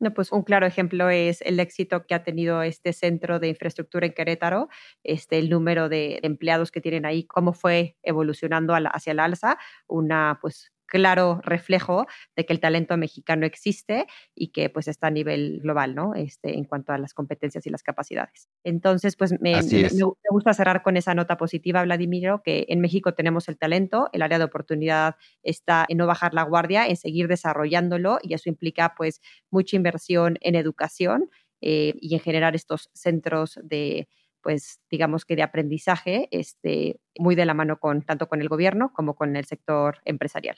No, 0.00 0.12
pues 0.12 0.32
un 0.32 0.42
claro 0.42 0.66
ejemplo 0.66 1.08
es 1.08 1.40
el 1.42 1.60
éxito 1.60 2.04
que 2.06 2.14
ha 2.14 2.22
tenido 2.24 2.62
este 2.62 2.92
centro 2.92 3.38
de 3.38 3.48
infraestructura 3.48 4.06
en 4.06 4.12
Querétaro, 4.12 4.68
este, 5.04 5.38
el 5.38 5.48
número 5.48 5.88
de 5.88 6.18
empleados 6.22 6.70
que 6.72 6.80
tienen 6.80 7.06
ahí, 7.06 7.24
cómo 7.26 7.52
fue 7.52 7.96
evolucionando 8.02 8.74
hacia 8.74 9.12
el 9.12 9.20
alza, 9.20 9.56
una 9.86 10.38
pues 10.40 10.72
claro 10.94 11.40
reflejo 11.42 12.06
de 12.36 12.46
que 12.46 12.52
el 12.52 12.60
talento 12.60 12.96
mexicano 12.96 13.46
existe 13.46 14.06
y 14.32 14.52
que 14.52 14.70
pues 14.70 14.86
está 14.86 15.08
a 15.08 15.10
nivel 15.10 15.58
global, 15.60 15.96
¿no? 15.96 16.14
Este, 16.14 16.56
en 16.56 16.66
cuanto 16.66 16.92
a 16.92 16.98
las 16.98 17.14
competencias 17.14 17.66
y 17.66 17.70
las 17.70 17.82
capacidades. 17.82 18.48
Entonces, 18.62 19.16
pues 19.16 19.32
me, 19.40 19.60
me, 19.60 19.88
gusta 20.30 20.54
cerrar 20.54 20.84
con 20.84 20.96
esa 20.96 21.12
nota 21.12 21.36
positiva, 21.36 21.82
Vladimiro, 21.82 22.42
que 22.44 22.66
en 22.68 22.80
México 22.80 23.12
tenemos 23.12 23.48
el 23.48 23.58
talento, 23.58 24.08
el 24.12 24.22
área 24.22 24.38
de 24.38 24.44
oportunidad 24.44 25.16
está 25.42 25.84
en 25.88 25.98
no 25.98 26.06
bajar 26.06 26.32
la 26.32 26.44
guardia, 26.44 26.86
en 26.86 26.96
seguir 26.96 27.26
desarrollándolo 27.26 28.20
y 28.22 28.34
eso 28.34 28.48
implica 28.48 28.94
pues 28.96 29.20
mucha 29.50 29.74
inversión 29.74 30.38
en 30.42 30.54
educación 30.54 31.28
eh, 31.60 31.94
y 32.00 32.14
en 32.14 32.20
generar 32.20 32.54
estos 32.54 32.88
centros 32.94 33.58
de 33.64 34.06
pues 34.44 34.80
digamos 34.90 35.24
que 35.24 35.34
de 35.34 35.42
aprendizaje, 35.42 36.28
este, 36.30 37.00
muy 37.18 37.34
de 37.34 37.46
la 37.46 37.54
mano 37.54 37.80
con 37.80 38.02
tanto 38.02 38.28
con 38.28 38.42
el 38.42 38.48
gobierno 38.48 38.92
como 38.92 39.16
con 39.16 39.34
el 39.34 39.46
sector 39.46 39.98
empresarial. 40.04 40.56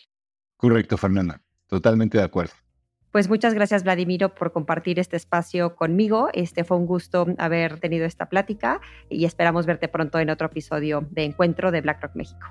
Correcto, 0.56 0.96
Fernanda. 0.96 1.40
Totalmente 1.66 2.18
de 2.18 2.24
acuerdo. 2.24 2.52
Pues 3.16 3.30
muchas 3.30 3.54
gracias, 3.54 3.82
Vladimiro, 3.82 4.34
por 4.34 4.52
compartir 4.52 4.98
este 4.98 5.16
espacio 5.16 5.74
conmigo. 5.74 6.28
Este 6.34 6.64
fue 6.64 6.76
un 6.76 6.86
gusto 6.86 7.26
haber 7.38 7.80
tenido 7.80 8.04
esta 8.04 8.28
plática 8.28 8.80
y 9.08 9.24
esperamos 9.24 9.64
verte 9.64 9.88
pronto 9.88 10.18
en 10.18 10.28
otro 10.28 10.48
episodio 10.48 11.06
de 11.10 11.24
Encuentro 11.24 11.70
de 11.70 11.80
BlackRock 11.80 12.14
México. 12.14 12.46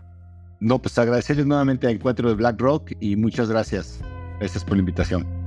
No, 0.60 0.82
pues 0.82 0.98
agradecerles 0.98 1.46
nuevamente 1.46 1.86
a 1.86 1.92
Encuentro 1.92 2.30
de 2.30 2.36
BlackRock 2.36 2.94
y 3.00 3.16
muchas 3.16 3.50
gracias. 3.50 4.02
Gracias 4.40 4.64
por 4.64 4.74
la 4.78 4.80
invitación. 4.80 5.45